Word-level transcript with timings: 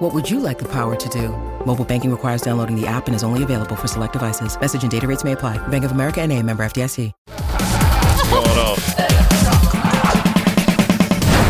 What 0.00 0.14
would 0.14 0.30
you 0.30 0.40
like 0.40 0.58
the 0.58 0.68
power 0.68 0.96
to 0.96 1.08
do? 1.10 1.28
Mobile 1.66 1.84
banking 1.84 2.10
requires 2.10 2.40
downloading 2.40 2.74
the 2.74 2.86
app 2.86 3.06
and 3.06 3.14
is 3.14 3.22
only 3.22 3.42
available 3.42 3.76
for 3.76 3.86
select 3.86 4.14
devices. 4.14 4.58
Message 4.58 4.82
and 4.82 4.90
data 4.90 5.06
rates 5.06 5.24
may 5.24 5.32
apply. 5.32 5.58
Bank 5.68 5.84
of 5.84 5.92
America 5.92 6.22
and 6.22 6.32
a 6.32 6.42
member 6.42 6.62
FDIC. 6.62 7.12
going 7.26 8.58
on? 8.58 8.76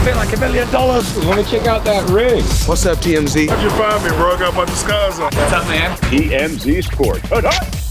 feel 0.05 0.17
like 0.17 0.35
a 0.35 0.41
million 0.41 0.69
dollars. 0.73 1.15
Want 1.27 1.47
to 1.47 1.49
check 1.49 1.69
out 1.69 1.85
that 1.85 2.11
ring? 2.11 2.43
What's 2.67 2.87
up, 2.87 2.99
TMZ? 2.99 3.51
How'd 3.51 3.63
you 3.63 3.71
find 3.71 4.03
me, 4.03 4.11
bro? 4.17 4.35
I 4.35 4.39
got 4.41 4.55
my 4.55 4.65
disguise 4.65 5.21
on. 5.21 5.33
What's 5.33 5.53
up, 5.53 5.69
man? 5.69 5.97
TMZ 5.99 6.93
Sports. 6.93 7.90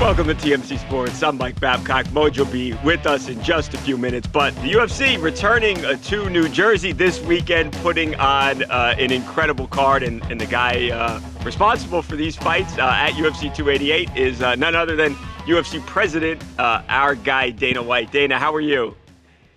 Welcome 0.00 0.28
to 0.28 0.34
TMZ 0.36 0.78
Sports. 0.78 1.20
I'm 1.24 1.38
Mike 1.38 1.58
Babcock. 1.58 2.06
Mojo 2.06 2.38
will 2.38 2.52
be 2.52 2.72
with 2.84 3.04
us 3.04 3.28
in 3.28 3.42
just 3.42 3.74
a 3.74 3.78
few 3.78 3.98
minutes. 3.98 4.28
But 4.28 4.54
the 4.62 4.70
UFC 4.74 5.20
returning 5.20 5.84
uh, 5.84 5.96
to 6.04 6.30
New 6.30 6.48
Jersey 6.48 6.92
this 6.92 7.20
weekend, 7.22 7.72
putting 7.72 8.14
on 8.14 8.62
uh, 8.70 8.94
an 8.96 9.10
incredible 9.10 9.66
card. 9.66 10.04
And, 10.04 10.22
and 10.30 10.40
the 10.40 10.46
guy 10.46 10.90
uh, 10.90 11.20
responsible 11.44 12.02
for 12.02 12.14
these 12.14 12.36
fights 12.36 12.78
uh, 12.78 12.82
at 12.84 13.14
UFC 13.14 13.52
288 13.52 14.16
is 14.16 14.40
uh, 14.40 14.54
none 14.54 14.76
other 14.76 14.94
than 14.94 15.16
UFC 15.46 15.84
president, 15.84 16.44
uh, 16.60 16.82
our 16.88 17.16
guy, 17.16 17.50
Dana 17.50 17.82
White. 17.82 18.12
Dana, 18.12 18.38
how 18.38 18.54
are 18.54 18.60
you? 18.60 18.94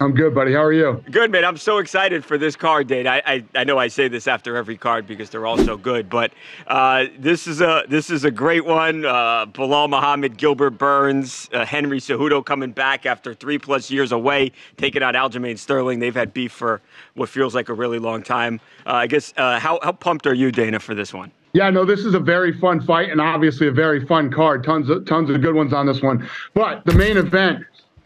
I'm 0.02 0.16
good, 0.16 0.34
buddy. 0.34 0.54
How 0.54 0.64
are 0.64 0.74
you? 0.74 1.04
Good, 1.12 1.30
man. 1.32 1.46
I'm 1.46 1.58
so 1.58 1.78
excited 1.78 2.26
for 2.26 2.36
this 2.36 2.56
card, 2.56 2.88
Dana. 2.88 3.08
I, 3.12 3.22
I, 3.24 3.44
I 3.54 3.64
know 3.64 3.78
I 3.78 3.88
say 3.88 4.08
this 4.08 4.28
after 4.28 4.58
every 4.58 4.76
card 4.76 5.06
because 5.06 5.30
they're 5.30 5.46
all 5.46 5.60
so 5.60 5.78
good, 5.78 6.10
but 6.10 6.34
uh, 6.66 7.06
this 7.20 7.46
is 7.46 7.62
a 7.62 7.84
this 7.88 8.10
is 8.10 8.24
a 8.26 8.32
great 8.32 8.66
one. 8.66 9.06
Uh, 9.06 9.46
Belal 9.46 9.88
Muhammad, 9.88 10.38
Gilbert 10.38 10.72
Burns, 10.72 11.52
uh, 11.54 11.66
Henry 11.66 12.00
Cejudo 12.00 12.44
coming 12.44 12.72
back 12.72 13.06
after 13.06 13.36
three 13.36 13.60
plus 13.60 13.92
years 13.92 14.12
away, 14.12 14.52
taking 14.78 15.04
out 15.04 15.14
Aljamain 15.14 15.56
Sterling. 15.56 16.00
They've 16.00 16.16
had 16.16 16.34
beef 16.34 16.52
for 16.52 16.82
what 17.14 17.30
feels 17.30 17.54
like 17.54 17.70
a 17.70 17.74
really 17.74 18.00
long 18.00 18.24
time. 18.24 18.60
Uh, 18.88 18.94
I 18.94 19.08
guess 19.08 19.36
uh, 19.38 19.60
how 19.60 19.80
how 19.84 19.92
pumped 19.92 20.26
are 20.26 20.34
you, 20.34 20.52
Dana, 20.52 20.80
for 20.80 20.96
this 20.96 21.14
one? 21.14 21.32
Yeah, 21.54 21.70
no, 21.70 21.86
this 21.86 22.00
is 22.06 22.16
a 22.16 22.20
very 22.20 22.58
fun 22.60 22.82
fight 22.82 23.12
and 23.12 23.22
obviously 23.22 23.68
a 23.68 23.72
very 23.72 24.04
fun 24.08 24.32
card. 24.32 24.64
Tons 24.64 24.90
of 24.90 25.06
tons 25.06 25.30
of 25.30 25.40
good 25.42 25.54
ones 25.54 25.74
on 25.74 25.86
this 25.86 26.02
one. 26.02 26.28
But 26.56 26.86
the 26.86 26.94
main 26.94 27.18
event 27.18 27.66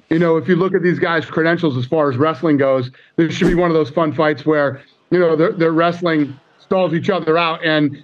you 0.10 0.20
know, 0.20 0.38
if 0.38 0.48
you 0.48 0.56
look 0.56 0.74
at 0.76 0.84
these 0.84 1.00
guys' 1.00 1.26
credentials 1.26 1.78
as 1.78 1.86
far 1.86 2.10
as 2.10 2.18
wrestling 2.18 2.58
goes, 2.58 2.92
this 3.16 3.34
should 3.34 3.48
be 3.48 3.56
one 3.56 3.70
of 3.70 3.76
those 3.76 3.90
fun 3.90 4.14
fights 4.14 4.46
where, 4.46 4.84
you 5.10 5.20
know, 5.20 5.36
they're 5.36 5.72
wrestling 5.72 6.40
stalls 6.60 6.94
each 6.94 7.10
other 7.10 7.38
out 7.38 7.64
and 7.64 8.04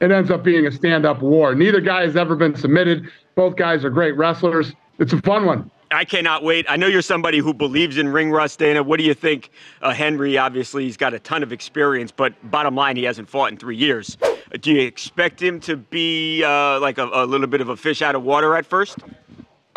it 0.00 0.10
ends 0.10 0.30
up 0.30 0.42
being 0.42 0.66
a 0.66 0.72
stand 0.72 1.04
up 1.04 1.20
war. 1.20 1.54
Neither 1.54 1.80
guy 1.80 2.02
has 2.02 2.16
ever 2.16 2.34
been 2.34 2.56
submitted. 2.56 3.10
Both 3.34 3.56
guys 3.56 3.84
are 3.84 3.90
great 3.90 4.16
wrestlers. 4.16 4.72
It's 4.98 5.12
a 5.12 5.20
fun 5.22 5.44
one. 5.44 5.70
I 5.92 6.04
cannot 6.04 6.44
wait. 6.44 6.66
I 6.68 6.76
know 6.76 6.86
you're 6.86 7.02
somebody 7.02 7.38
who 7.38 7.52
believes 7.52 7.98
in 7.98 8.08
ring 8.08 8.30
rust, 8.30 8.60
Dana. 8.60 8.80
What 8.82 8.98
do 8.98 9.04
you 9.04 9.12
think? 9.12 9.50
Uh, 9.82 9.92
Henry, 9.92 10.38
obviously, 10.38 10.84
he's 10.84 10.96
got 10.96 11.14
a 11.14 11.18
ton 11.18 11.42
of 11.42 11.52
experience, 11.52 12.12
but 12.12 12.32
bottom 12.48 12.76
line, 12.76 12.96
he 12.96 13.02
hasn't 13.02 13.28
fought 13.28 13.50
in 13.50 13.58
three 13.58 13.76
years. 13.76 14.16
Do 14.60 14.70
you 14.70 14.82
expect 14.82 15.42
him 15.42 15.58
to 15.60 15.76
be 15.76 16.44
uh, 16.44 16.78
like 16.78 16.98
a, 16.98 17.10
a 17.12 17.26
little 17.26 17.48
bit 17.48 17.60
of 17.60 17.70
a 17.70 17.76
fish 17.76 18.02
out 18.02 18.14
of 18.14 18.22
water 18.22 18.54
at 18.56 18.66
first? 18.66 18.98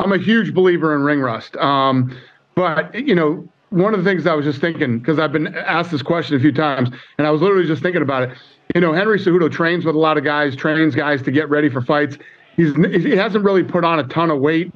I'm 0.04 0.12
a 0.12 0.18
huge 0.18 0.54
believer 0.54 0.94
in 0.96 1.02
ring 1.02 1.22
rust. 1.22 1.56
Um, 1.58 2.16
but 2.56 2.94
you 2.94 3.16
know, 3.16 3.48
one 3.70 3.94
of 3.94 4.04
the 4.04 4.10
things 4.10 4.28
I 4.28 4.36
was 4.36 4.46
just 4.46 4.60
thinking 4.60 5.00
because 5.00 5.18
I've 5.18 5.32
been 5.32 5.56
asked 5.56 5.92
this 5.92 6.02
question 6.02 6.36
a 6.36 6.40
few 6.40 6.52
times, 6.52 6.90
and 7.18 7.26
I 7.26 7.32
was 7.32 7.42
literally 7.42 7.66
just 7.66 7.82
thinking 7.82 8.02
about 8.02 8.24
it. 8.24 8.38
You 8.76 8.82
know, 8.82 8.94
Henry 8.94 9.18
Cejudo 9.18 9.52
trains 9.52 9.86
with 9.86 9.96
a 9.96 10.00
lot 10.00 10.18
of 10.18 10.24
guys, 10.24 10.56
trains 10.56 10.94
guys 10.94 11.22
to 11.24 11.32
get 11.32 11.50
ready 11.50 11.70
for 11.70 11.82
fights. 11.82 12.18
He's 12.58 12.76
he 12.76 13.16
hasn't 13.16 13.44
really 13.44 13.64
put 13.64 13.84
on 13.84 14.00
a 14.00 14.04
ton 14.04 14.30
of 14.30 14.40
weight. 14.40 14.74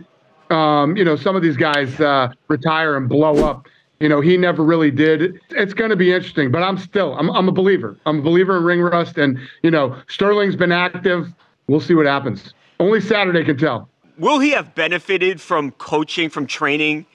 Um, 0.50 0.96
you 0.96 1.04
know, 1.04 1.18
some 1.18 1.36
of 1.36 1.42
these 1.42 1.58
guys 1.58 2.00
uh, 2.00 2.30
retire 2.48 2.96
and 2.96 3.10
blow 3.10 3.46
up. 3.46 3.68
You 4.00 4.08
know, 4.08 4.22
he 4.22 4.38
never 4.38 4.64
really 4.64 4.92
did. 4.92 5.40
It's 5.50 5.74
going 5.74 5.90
to 5.90 5.96
be 5.96 6.14
interesting, 6.14 6.52
but 6.52 6.64
I'm 6.64 6.78
still 6.78 7.16
I'm 7.18 7.30
I'm 7.32 7.50
a 7.50 7.52
believer. 7.52 7.98
I'm 8.06 8.20
a 8.20 8.22
believer 8.22 8.58
in 8.58 8.64
ring 8.64 8.82
rust, 8.82 9.18
and 9.18 9.38
you 9.62 9.72
know, 9.72 10.00
Sterling's 10.08 10.56
been 10.56 10.72
active. 10.72 11.34
We'll 11.68 11.82
see 11.82 11.96
what 11.96 12.06
happens. 12.06 12.54
Only 12.80 13.02
Saturday 13.02 13.44
can 13.44 13.58
tell 13.58 13.90
will 14.18 14.40
he 14.40 14.52
have 14.52 14.76
benefited 14.76 15.40
from 15.40 15.72
coaching, 15.72 16.30
from 16.30 16.48
training 16.48 17.06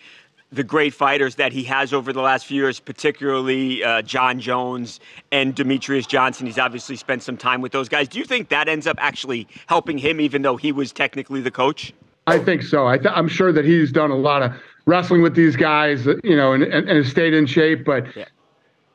the 0.50 0.62
great 0.62 0.92
fighters 0.92 1.36
that 1.36 1.52
he 1.52 1.64
has 1.64 1.94
over 1.94 2.12
the 2.12 2.20
last 2.20 2.46
few 2.46 2.62
years, 2.62 2.78
particularly 2.78 3.82
uh, 3.82 4.02
Jon 4.02 4.38
Jones 4.38 5.00
and 5.30 5.56
Demetrious 5.56 6.06
Johnson? 6.06 6.46
He's 6.46 6.58
obviously 6.58 6.96
spent 6.96 7.22
some 7.22 7.36
time 7.36 7.60
with 7.60 7.72
those 7.72 7.88
guys. 7.88 8.08
Do 8.08 8.18
you 8.18 8.24
think 8.24 8.48
that 8.50 8.68
ends 8.68 8.86
up 8.86 8.96
actually 9.00 9.48
helping 9.66 9.98
him, 9.98 10.20
even 10.20 10.42
though 10.42 10.56
he 10.56 10.72
was 10.72 10.92
technically 10.92 11.41
the 11.41 11.50
coach? 11.50 11.92
I 12.26 12.38
think 12.38 12.62
so. 12.62 12.86
I 12.86 12.98
am 13.18 13.28
sure 13.28 13.52
that 13.52 13.64
he's 13.64 13.91
done 13.91 14.10
a 14.10 14.16
lot 14.16 14.42
of 14.42 14.52
wrestling 14.86 15.22
with 15.22 15.34
these 15.34 15.56
guys, 15.56 16.06
you 16.22 16.36
know, 16.36 16.52
and, 16.52 16.62
and, 16.62 16.88
and 16.88 16.98
has 16.98 17.08
stayed 17.08 17.34
in 17.34 17.46
shape. 17.46 17.84
But 17.84 18.14
yeah. 18.14 18.26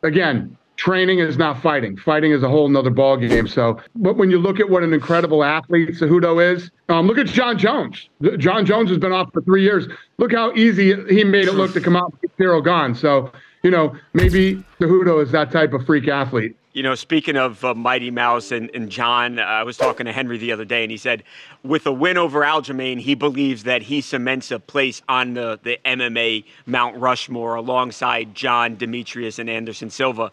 again, 0.03 0.57
training 0.78 1.20
is 1.20 1.38
not 1.38 1.62
fighting. 1.62 1.98
Fighting 1.98 2.32
is 2.32 2.44
a 2.44 2.50
whole 2.50 2.70
nother 2.70 2.92
ball 2.92 3.18
game. 3.18 3.48
So, 3.48 3.82
but 3.96 4.16
when 4.16 4.32
you 4.32 4.38
look 4.38 4.60
at 4.60 4.70
what 4.70 4.84
an 4.84 4.94
incredible 4.94 5.44
athlete 5.44 5.90
Cejudo 5.90 6.54
is, 6.54 6.72
um, 6.88 7.08
look 7.08 7.18
at 7.18 7.28
Jon 7.28 7.58
Jones. 7.58 8.08
Jon 8.38 8.66
Jones 8.66 8.90
has 8.90 9.00
been 9.00 9.12
off 9.12 9.34
for 9.34 9.42
three 9.42 9.64
years. 9.64 9.88
Look 10.18 10.32
how 10.32 10.54
easy 10.54 10.96
he 11.14 11.24
made 11.24 11.48
it 11.48 11.54
look 11.54 11.74
to 11.74 11.82
come 11.82 11.96
out 11.96 12.14
with 12.22 12.32
zero 12.38 12.62
gone. 12.62 12.96
So, 12.96 13.32
you 13.64 13.72
know, 13.72 13.96
maybe 14.14 14.64
Cejudo 14.80 15.22
is 15.22 15.32
that 15.32 15.52
type 15.52 15.74
of 15.74 15.86
freak 15.86 16.08
athlete. 16.08 16.56
You 16.74 16.84
know, 16.84 16.94
speaking 16.94 17.38
of 17.38 17.66
uh, 17.66 17.74
Mighty 17.74 18.12
Mouse 18.12 18.52
and, 18.52 18.70
and 18.76 18.88
Jon, 18.88 19.40
uh, 19.40 19.42
I 19.42 19.64
was 19.64 19.78
talking 19.78 20.06
to 20.06 20.12
Henry 20.12 20.38
the 20.38 20.52
other 20.52 20.64
day, 20.64 20.84
and 20.84 20.92
he 20.92 20.98
said 20.98 21.24
with 21.64 21.88
a 21.88 21.92
win 21.92 22.18
over 22.18 22.42
Aljamain, 22.42 23.00
he 23.00 23.16
believes 23.16 23.64
that 23.64 23.82
he 23.82 24.00
cements 24.00 24.52
a 24.52 24.59
place 24.59 25.02
on 25.09 25.34
the, 25.34 25.59
the 25.64 25.80
MMA 25.84 26.46
Mount 26.68 26.96
Rushmore 26.98 27.56
alongside 27.56 28.36
Jon, 28.36 28.78
Demetrious, 28.78 29.40
and 29.40 29.50
Anderson 29.50 29.90
Silva. 29.90 30.32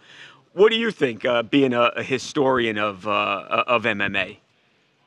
What 0.55 0.71
do 0.71 0.79
you 0.79 0.93
think, 0.93 1.25
uh, 1.25 1.43
being 1.43 1.75
a, 1.75 1.91
a, 1.97 2.03
historian 2.03 2.79
of 2.79 3.09
uh, 3.09 3.65
of 3.67 3.83
MMA? 3.83 4.37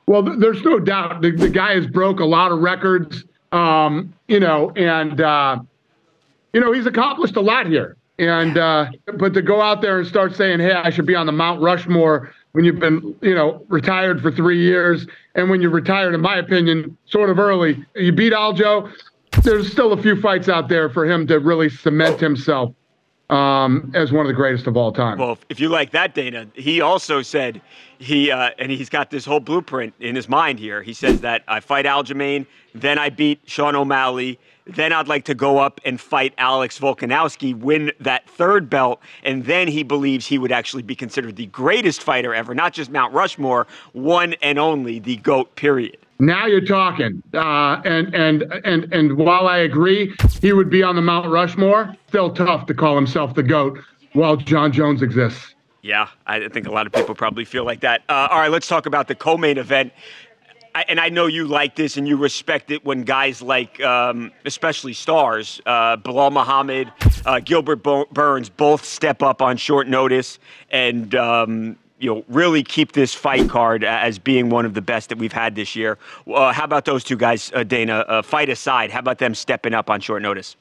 Well, 0.06 0.22
there's 0.22 0.62
no 0.64 0.78
doubt 0.78 1.22
the, 1.22 1.32
the 1.32 1.50
guy 1.50 1.74
has 1.74 1.88
broke 1.88 2.20
a 2.20 2.26
lot 2.26 2.52
of 2.52 2.60
records, 2.60 3.24
um, 3.54 4.14
you 4.28 4.42
know, 4.42 4.72
and 4.72 5.22
uh, 5.22 5.60
you 6.52 6.60
know 6.60 6.74
he's 6.74 6.86
accomplished 6.86 7.38
a 7.38 7.42
lot 7.42 7.66
here. 7.66 7.96
And 8.20 8.58
uh, 8.58 8.92
but 9.18 9.34
to 9.36 9.42
go 9.42 9.62
out 9.62 9.82
there 9.82 10.00
and 10.00 10.08
start 10.08 10.36
saying, 10.36 10.60
"Hey, 10.60 10.74
I 10.74 10.90
should 10.90 11.06
be 11.06 11.16
on 11.16 11.26
the 11.26 11.32
Mount 11.32 11.62
Rushmore," 11.62 12.34
when 12.52 12.66
you've 12.66 12.80
been, 12.80 13.16
you 13.22 13.34
know, 13.34 13.64
retired 13.70 14.22
for 14.22 14.32
three 14.32 14.62
years, 14.62 15.08
and 15.36 15.50
when 15.50 15.62
you're 15.62 15.72
retired, 15.72 16.14
in 16.14 16.22
my 16.22 16.38
opinion, 16.38 16.98
sort 17.06 17.30
of 17.30 17.40
early, 17.40 17.86
you 17.96 18.12
beat 18.12 18.34
Aljo. 18.34 18.92
There's 19.44 19.72
still 19.72 19.94
a 19.94 20.02
few 20.02 20.20
fights 20.20 20.50
out 20.50 20.68
there 20.68 20.90
for 20.90 21.06
him 21.06 21.26
to 21.28 21.40
really 21.40 21.70
cement 21.70 22.20
himself 22.20 22.74
um, 23.30 23.92
as 23.94 24.12
one 24.12 24.26
of 24.26 24.28
the 24.28 24.34
greatest 24.34 24.68
of 24.68 24.78
all 24.78 24.92
time. 24.92 25.18
Well, 25.18 25.38
if 25.50 25.60
you 25.60 25.70
like 25.70 25.92
that, 25.92 26.16
Dana, 26.16 26.48
he 26.54 26.82
also 26.82 27.22
said 27.22 27.62
he 28.00 28.32
uh, 28.32 28.52
and 28.60 28.72
he's 28.72 28.90
got 28.90 29.10
this 29.10 29.26
whole 29.26 29.40
blueprint 29.40 29.94
in 30.00 30.16
his 30.16 30.30
mind 30.30 30.60
here. 30.60 30.82
He 30.82 30.94
says 30.94 31.22
that 31.22 31.44
I 31.48 31.60
fight 31.60 31.86
Aljamain, 31.86 32.46
then 32.74 32.98
I 32.98 33.10
beat 33.10 33.42
Sean 33.46 33.76
O'Malley, 33.76 34.40
then 34.66 34.94
I'd 34.94 35.08
like 35.08 35.26
to 35.26 35.36
go 35.36 35.58
up 35.58 35.82
and 35.86 36.00
fight 36.00 36.34
Alex 36.38 36.80
Volkanovski, 36.80 37.58
win 37.58 37.92
that 38.00 38.30
third 38.30 38.70
belt, 38.70 39.02
and 39.24 39.46
then 39.46 39.68
he 39.68 39.84
believes 39.84 40.26
he 40.26 40.38
would 40.38 40.52
actually 40.52 40.84
be 40.84 40.96
considered 40.96 41.36
the 41.36 41.46
greatest 41.48 42.04
fighter 42.04 42.34
ever, 42.34 42.54
not 42.54 42.74
just 42.74 42.92
Mount 42.92 43.14
Rushmore, 43.14 43.68
one 43.94 44.34
and 44.42 44.60
only 44.60 45.00
the 45.00 45.18
GOAT. 45.18 45.56
Period. 45.56 45.98
Now 46.20 46.48
you're 46.48 46.66
talking. 46.66 47.22
Uh, 47.34 47.82
and 47.86 48.14
and 48.16 48.44
and 48.66 48.92
and 48.94 49.18
while 49.18 49.48
I 49.48 49.60
agree 49.60 50.14
he 50.42 50.54
would 50.54 50.70
be 50.70 50.84
on 50.84 50.96
the 50.96 51.02
Mount 51.02 51.30
Rushmore, 51.30 51.96
still 52.08 52.34
tough 52.34 52.66
to 52.68 52.74
call 52.74 52.96
himself 52.96 53.36
the 53.36 53.44
goat 53.44 53.80
while 54.14 54.36
Jon 54.36 54.72
Jones 54.72 55.02
exists. 55.02 55.54
Yeah, 55.84 56.10
I 56.26 56.50
think 56.50 56.68
a 56.68 56.72
lot 56.72 56.86
of 56.88 56.92
people 56.92 57.16
probably 57.16 57.46
feel 57.46 57.64
like 57.64 57.82
that. 57.82 58.02
Uh, 58.10 58.28
all 58.32 58.40
right, 58.40 58.52
let's 58.52 58.68
talk 58.68 58.88
about 58.88 59.08
the 59.08 59.16
co-main 59.16 59.58
event. 59.58 59.94
I, 60.76 60.86
and 60.90 61.00
I 61.00 61.10
know 61.10 61.28
you 61.28 61.48
like 61.48 61.76
this 61.76 61.98
and 61.98 62.08
you 62.08 62.18
respect 62.18 62.72
it 62.72 62.84
when 62.86 63.04
guys 63.04 63.42
like, 63.42 63.82
um, 63.82 64.32
especially 64.46 64.94
stars, 64.94 65.62
uh, 65.66 65.98
Belal 65.98 66.32
Muhammad, 66.32 66.92
uh, 67.26 67.40
Gilbert 67.40 67.84
Burns, 68.12 68.50
both 68.50 68.86
step 68.86 69.24
up 69.24 69.42
on 69.42 69.58
short 69.58 69.88
notice 69.88 70.40
and 70.70 71.16
um, 71.16 71.78
you 72.00 72.14
know, 72.14 72.24
really 72.28 72.64
keep 72.64 72.92
this 72.92 73.14
fight 73.14 73.50
card 73.50 73.84
as 73.84 74.20
being 74.20 74.50
one 74.50 74.66
of 74.66 74.74
the 74.74 74.82
best 74.82 75.10
that 75.10 75.18
we've 75.18 75.34
had 75.34 75.56
this 75.56 75.76
year. 75.76 75.98
Uh, 76.32 76.54
how 76.54 76.64
about 76.64 76.86
those 76.86 77.04
two 77.04 77.18
guys, 77.18 77.52
uh, 77.56 77.64
Dana? 77.64 78.06
Uh, 78.08 78.22
fight 78.22 78.50
aside, 78.50 78.92
how 78.92 79.00
about 79.00 79.18
them 79.18 79.34
stepping 79.34 79.74
up 79.74 79.90
on 79.90 80.00
short 80.00 80.22
notice? 80.22 80.56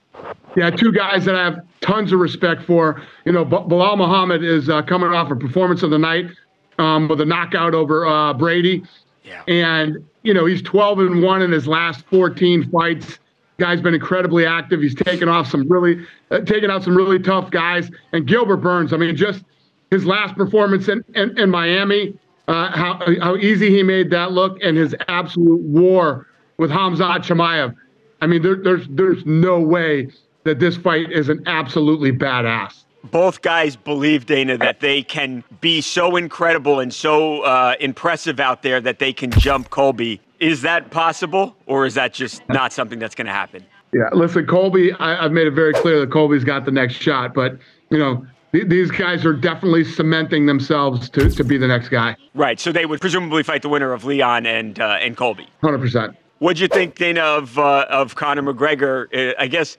Yeah, 0.57 0.71
two 0.71 0.93
guys 0.93 1.27
that 1.27 1.35
I 1.35 1.45
have 1.45 1.61
tons 1.83 2.13
of 2.13 2.21
respect 2.21 2.63
for. 2.63 3.03
You 3.27 3.33
know, 3.33 3.45
B- 3.45 3.57
Belal 3.57 3.99
Muhammad 3.99 4.43
is 4.43 4.71
uh, 4.71 4.81
coming 4.83 5.11
off 5.11 5.31
a 5.31 5.37
performance 5.37 5.83
of 5.83 5.91
the 5.91 5.99
night 5.99 6.31
um, 6.79 7.09
with 7.09 7.21
a 7.21 7.27
knockout 7.27 7.75
over 7.75 8.07
uh, 8.07 8.33
Brady. 8.33 8.83
Yeah. 9.23 9.43
And, 9.47 10.09
you 10.23 10.33
know, 10.33 10.47
he's 10.47 10.63
12 10.63 11.01
and 11.01 11.23
1 11.23 11.43
in 11.43 11.53
his 11.53 11.67
last 11.67 12.07
14 12.07 12.71
fights. 12.71 13.19
Guy's 13.59 13.81
been 13.81 13.95
incredibly 13.95 14.47
active. 14.47 14.81
He's 14.81 14.95
taken 14.95 15.29
off 15.29 15.51
some 15.51 15.69
really, 15.69 16.07
uh, 16.31 16.41
taken 16.41 16.71
out 16.71 16.83
some 16.85 16.97
really 16.97 17.19
tough 17.19 17.51
guys. 17.51 17.91
And 18.13 18.27
Gilbert 18.27 18.59
Burns, 18.59 18.93
I 18.93 18.97
mean, 18.97 19.15
just 19.17 19.45
his 19.91 20.05
last 20.05 20.35
performance 20.35 20.89
in, 20.89 21.05
in, 21.15 21.39
in 21.39 21.51
Miami, 21.51 22.19
uh, 22.49 22.71
how, 22.71 23.01
how 23.21 23.37
easy 23.37 23.71
he 23.71 23.83
made 23.83 24.11
that 24.11 24.33
look, 24.33 24.59
and 24.63 24.77
his 24.77 24.95
absolute 25.09 25.63
war 25.63 26.27
with 26.59 26.71
Khamzat 26.71 27.19
Chimaev. 27.25 27.75
I 28.21 28.27
mean, 28.27 28.43
there, 28.43 28.57
there's 28.57 28.87
there's 28.89 29.25
no 29.27 29.61
way 29.61 30.09
that 30.45 30.59
this 30.59 30.77
fight 30.77 31.13
is 31.13 31.29
an 31.29 31.43
absolutely 31.47 32.13
badass 32.13 32.87
both 33.11 33.43
guys 33.43 33.77
believe 33.77 34.27
Dana 34.27 34.59
that 34.59 34.81
they 34.81 35.03
can 35.03 35.45
be 35.61 35.81
so 35.81 36.17
incredible 36.17 36.81
and 36.81 36.93
so 36.93 37.43
uh, 37.43 37.75
impressive 37.81 38.41
out 38.41 38.63
there 38.63 38.81
that 38.81 38.99
they 38.99 39.13
can 39.13 39.31
jump 39.31 39.71
Colby. 39.71 40.21
Is 40.41 40.63
that 40.63 40.91
possible, 40.91 41.57
or 41.67 41.87
is 41.87 41.95
that 41.95 42.13
just 42.13 42.47
not 42.49 42.73
something 42.73 42.99
that's 42.99 43.15
going 43.15 43.27
to 43.27 43.33
happen? 43.33 43.65
Yeah, 43.95 44.09
listen, 44.13 44.47
Colby. 44.47 44.93
I, 44.95 45.23
have 45.23 45.33
made 45.33 45.47
it 45.47 45.53
very 45.53 45.73
clear 45.73 46.01
that 46.01 46.11
Colby's 46.11 46.45
got 46.45 46.65
the 46.65 46.73
next 46.73 46.95
shot, 46.95 47.33
but 47.35 47.59
you 47.91 47.99
know. 47.99 48.27
Th- 48.53 48.67
these 48.67 48.91
guys 48.91 49.25
are 49.25 49.33
definitely 49.33 49.85
cementing 49.85 50.47
themselves 50.47 51.09
to, 51.11 51.29
to 51.29 51.45
be 51.45 51.59
the 51.59 51.67
next 51.67 51.89
guy. 51.89 52.17
Right. 52.35 52.59
So 52.61 52.73
they 52.73 52.87
would 52.87 53.01
presumably 53.01 53.43
fight 53.43 53.63
the 53.63 53.69
winner 53.69 53.93
of 53.93 54.05
Leon 54.05 54.47
and 54.47 54.79
uh, 54.79 54.99
and 55.01 55.17
Colby. 55.17 55.49
Hundred 55.61 55.79
percent. 55.79 56.17
What'd 56.39 56.61
you 56.61 56.69
think, 56.69 56.97
Dana, 56.97 57.23
of 57.23 57.59
uh, 57.59 57.87
of 57.89 58.15
Conor 58.15 58.43
McGregor? 58.43 59.07
Uh, 59.15 59.35
I 59.39 59.47
guess 59.47 59.79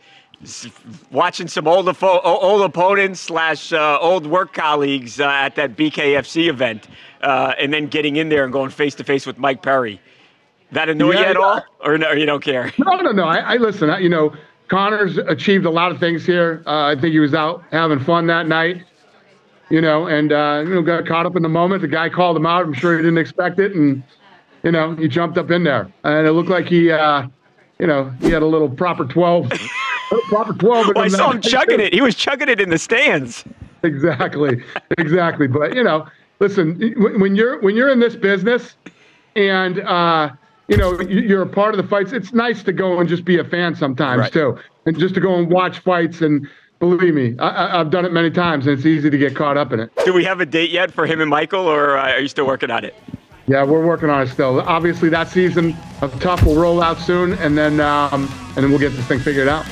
watching 1.12 1.48
some 1.48 1.68
old 1.68 1.88
old 2.02 2.62
opponents 2.62 3.20
slash 3.22 3.74
uh, 3.74 4.00
old 4.00 4.28
work 4.28 4.54
colleagues 4.54 5.20
uh, 5.20 5.28
at 5.28 5.56
that 5.56 5.76
BKFC 5.76 6.48
event, 6.48 6.88
uh, 7.22 7.54
and 7.60 7.74
then 7.74 7.88
getting 7.88 8.16
in 8.16 8.30
there 8.30 8.44
and 8.44 8.54
going 8.54 8.70
face 8.70 8.96
to 8.96 9.04
face 9.04 9.26
with 9.26 9.38
Mike 9.38 9.62
Perry. 9.62 10.00
That 10.72 10.90
annoy 10.90 11.14
yeah, 11.14 11.20
you 11.20 11.26
at 11.26 11.38
all, 11.38 11.64
or 11.80 11.98
no? 11.98 12.12
You 12.12 12.26
don't 12.26 12.44
care? 12.44 12.74
No, 12.78 12.98
no, 12.98 13.12
no. 13.12 13.24
I, 13.24 13.38
I 13.38 13.56
listen. 13.56 13.90
I, 13.90 14.00
you 14.00 14.10
know, 14.10 14.34
Conor's 14.70 15.18
achieved 15.18 15.66
a 15.66 15.70
lot 15.70 15.92
of 15.92 16.00
things 16.00 16.26
here. 16.26 16.64
Uh, 16.66 16.86
I 16.86 16.96
think 16.96 17.14
he 17.14 17.20
was 17.20 17.34
out 17.34 17.64
having 17.72 18.00
fun 18.00 18.28
that 18.28 18.48
night. 18.48 18.84
You 19.70 19.82
know, 19.82 20.08
and 20.08 20.32
uh, 20.32 20.64
you 20.66 20.76
know, 20.76 20.82
got 20.82 21.06
caught 21.06 21.26
up 21.26 21.36
in 21.36 21.44
the 21.44 21.50
moment. 21.50 21.82
The 21.82 21.90
guy 21.90 22.08
called 22.08 22.38
him 22.38 22.46
out. 22.46 22.66
I'm 22.66 22.74
sure 22.74 22.96
he 22.96 23.04
didn't 23.04 23.18
expect 23.18 23.60
it, 23.60 23.76
and 23.76 24.02
you 24.64 24.72
know, 24.72 24.96
he 24.96 25.10
jumped 25.10 25.38
up 25.38 25.52
in 25.52 25.66
there, 25.66 25.92
and 26.06 26.26
it 26.26 26.32
looked 26.32 26.50
like 26.50 26.68
he, 26.68 26.90
uh, 26.90 27.28
you 27.78 27.86
know, 27.86 28.10
he 28.22 28.30
had 28.30 28.44
a 28.44 28.46
little 28.46 28.70
proper 28.70 29.04
twelve. 29.04 29.52
proper 30.30 30.54
12. 30.54 30.96
Well, 30.96 31.04
I 31.04 31.10
saw 31.10 31.32
him 31.32 31.42
chugging 31.42 31.82
it. 31.82 31.94
He 31.94 32.02
was 32.02 32.16
chugging 32.16 32.48
it 32.48 32.62
in 32.62 32.70
the 32.70 32.78
stands. 32.78 33.44
Exactly, 33.84 34.64
exactly. 34.98 35.48
But 35.48 35.76
you 35.76 35.84
know, 35.84 36.08
listen, 36.40 36.94
when 37.20 37.36
you're 37.36 37.60
when 37.62 37.76
you're 37.76 37.90
in 37.90 38.00
this 38.00 38.16
business, 38.16 38.76
and 39.36 39.80
uh, 39.82 40.32
you 40.68 40.78
know 40.78 41.00
you're 41.02 41.42
a 41.42 41.48
part 41.48 41.74
of 41.74 41.82
the 41.82 41.88
fights, 41.88 42.12
it's 42.12 42.34
nice 42.34 42.64
to 42.64 42.74
go 42.74 43.00
and 43.00 43.08
just 43.10 43.26
be 43.26 43.40
a 43.40 43.44
fan 43.44 43.76
sometimes 43.76 44.22
right. 44.22 44.34
too, 44.34 44.58
and 44.86 44.98
just 44.98 45.16
to 45.16 45.22
go 45.22 45.36
and 45.36 45.50
watch 45.52 45.80
fights 45.80 46.22
and. 46.22 46.48
Believe 46.80 47.16
me, 47.16 47.36
I, 47.40 47.80
have 47.80 47.90
done 47.90 48.06
it 48.06 48.14
many 48.14 48.30
times, 48.30 48.68
and 48.68 48.78
it's 48.78 48.86
easy 48.86 49.10
to 49.10 49.18
get 49.18 49.36
caught 49.36 49.58
up 49.58 49.74
in 49.74 49.80
it. 49.80 49.92
Do 50.06 50.14
we 50.14 50.24
have 50.26 50.42
a 50.42 50.46
date 50.46 50.70
yet 50.70 50.92
for 50.92 51.08
him 51.08 51.22
and 51.22 51.28
Michael, 51.28 51.66
or 51.66 51.98
uh, 51.98 52.12
are 52.12 52.20
you 52.20 52.28
still 52.28 52.46
working 52.46 52.70
on 52.70 52.86
it? 52.86 52.94
Yeah, 53.48 53.64
we're 53.64 53.84
working 53.84 54.12
on 54.12 54.22
it 54.22 54.28
still. 54.28 54.62
Obviously, 54.62 55.10
that 55.10 55.28
season 55.28 55.76
of 56.04 56.14
TUF 56.20 56.44
will 56.44 56.54
roll 56.54 56.84
out 56.84 57.00
soon, 57.00 57.34
and 57.34 57.58
then 57.58 57.80
um, 57.80 58.32
and 58.56 58.58
then 58.58 58.70
we'll 58.70 58.78
get 58.78 58.92
this 58.92 59.08
thing 59.08 59.20
figured 59.20 59.48
out 59.48 59.66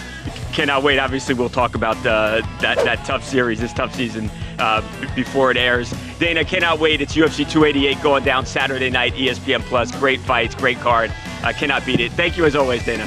cannot 0.56 0.84
wait. 0.84 1.00
Obviously, 1.00 1.36
we'll 1.36 1.50
talk 1.50 1.76
about 1.76 1.98
uh, 2.06 2.42
that 2.62 2.78
that 2.86 3.06
TUF 3.06 3.24
series, 3.24 3.60
this 3.60 3.74
TUF 3.74 3.94
season, 3.94 4.32
uh, 4.58 4.82
before 5.16 5.52
it 5.52 5.58
airs. 5.58 5.94
Dana, 6.20 6.46
cannot 6.46 6.80
wait. 6.80 7.02
It's 7.02 7.16
UFC 7.16 7.50
288 7.50 8.02
going 8.02 8.24
down 8.24 8.46
Saturday 8.46 8.90
night, 8.90 9.14
ESPN 9.16 9.62
Plus. 9.62 9.92
Great 9.92 10.22
fights, 10.22 10.56
great 10.56 10.80
card. 10.80 11.12
I 11.44 11.50
uh, 11.50 11.54
cannot 11.54 11.86
beat 11.86 12.00
it. 12.00 12.12
Thank 12.14 12.38
you 12.38 12.46
as 12.46 12.56
always, 12.56 12.84
Dana. 12.86 13.06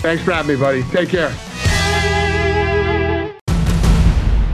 Thanks 0.00 0.22
for 0.22 0.32
having 0.32 0.56
me, 0.56 0.60
buddy. 0.60 0.82
Take 0.84 1.08
care. 1.08 1.34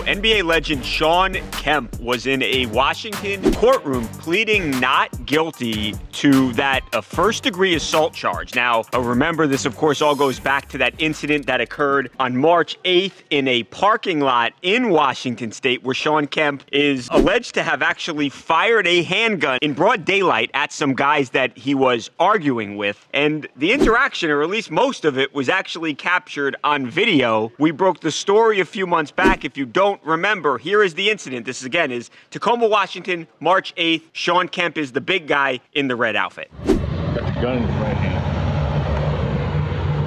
NBA 0.07 0.45
legend 0.45 0.85
Shawn 0.85 1.35
Kemp 1.53 2.01
was 2.01 2.27
in 2.27 2.43
a 2.43 2.67
Washington 2.67 3.53
courtroom 3.55 4.05
pleading 4.19 4.81
not 4.81 5.27
guilty 5.27 5.95
to 6.13 6.53
that 6.55 6.83
a 6.93 7.01
first 7.01 7.45
degree 7.45 7.77
assault 7.77 8.13
charge. 8.13 8.57
Now, 8.57 8.83
uh, 8.93 9.01
remember, 9.01 9.47
this 9.47 9.65
of 9.65 9.77
course 9.77 10.03
all 10.03 10.17
goes 10.17 10.41
back 10.41 10.69
to 10.71 10.79
that 10.79 10.95
incident 10.99 11.47
that 11.47 11.61
occurred 11.61 12.11
on 12.19 12.37
March 12.37 12.77
8th 12.85 13.23
in 13.31 13.47
a 13.47 13.63
parking 13.65 14.19
lot 14.19 14.53
in 14.63 14.91
Washington 14.91 15.53
state 15.53 15.85
where 15.85 15.95
Shawn 15.95 16.27
Kemp 16.27 16.65
is 16.73 17.09
alleged 17.13 17.55
to 17.55 17.63
have 17.63 17.81
actually 17.81 18.29
fired 18.29 18.89
a 18.89 19.05
handgun 19.05 19.59
in 19.63 19.73
broad 19.73 20.05
daylight 20.05 20.51
at 20.53 20.73
some 20.73 20.95
guys 20.95 21.31
that 21.31 21.57
he 21.57 21.77
was 21.77 22.11
arguing 22.19 22.77
with. 22.77 23.07
And 23.15 23.47
the 23.57 23.73
interaction, 23.73 24.31
or 24.31 24.43
at 24.43 24.51
least 24.51 24.73
most 24.73 25.05
of 25.05 25.17
it, 25.17 25.33
was 25.33 25.49
actually 25.49 25.95
captured 25.95 26.57
on 26.65 26.89
video. 26.89 27.53
We 27.59 27.71
broke 27.71 28.01
the 28.01 28.11
story 28.11 28.59
a 28.59 28.65
few 28.65 28.87
months 28.87 29.13
back. 29.13 29.45
If 29.45 29.57
you 29.57 29.65
don't 29.65 30.02
remember, 30.05 30.59
here 30.59 30.83
is 30.83 30.95
the 30.95 31.11
incident. 31.11 31.47
This 31.47 31.65
again 31.65 31.91
is 31.91 32.11
Tacoma, 32.31 32.67
Washington, 32.69 33.27
March 33.41 33.75
8th. 33.77 34.03
Shawn 34.13 34.49
Kemp 34.49 34.77
is 34.79 34.93
the 34.93 35.01
big 35.01 35.27
guy 35.27 35.61
in 35.73 35.89
the 35.89 35.97
red 35.97 36.17
outfit. 36.17 36.51
Got 36.65 36.75
the 36.75 37.41
gun 37.41 37.59
in 37.59 37.63
his 37.65 37.77
right 37.77 37.97
hand. 37.97 38.23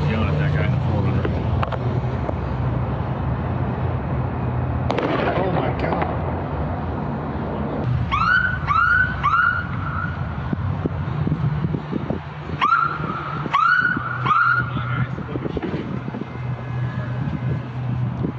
He's 0.02 0.12
yelling 0.12 0.30
at 0.30 0.38
that 0.40 0.54
guy 0.56 0.66
in 0.66 0.72
the 0.72 0.78
400. 0.92 1.26
Oh 5.38 5.52
my 5.52 5.70
God. 5.82 6.12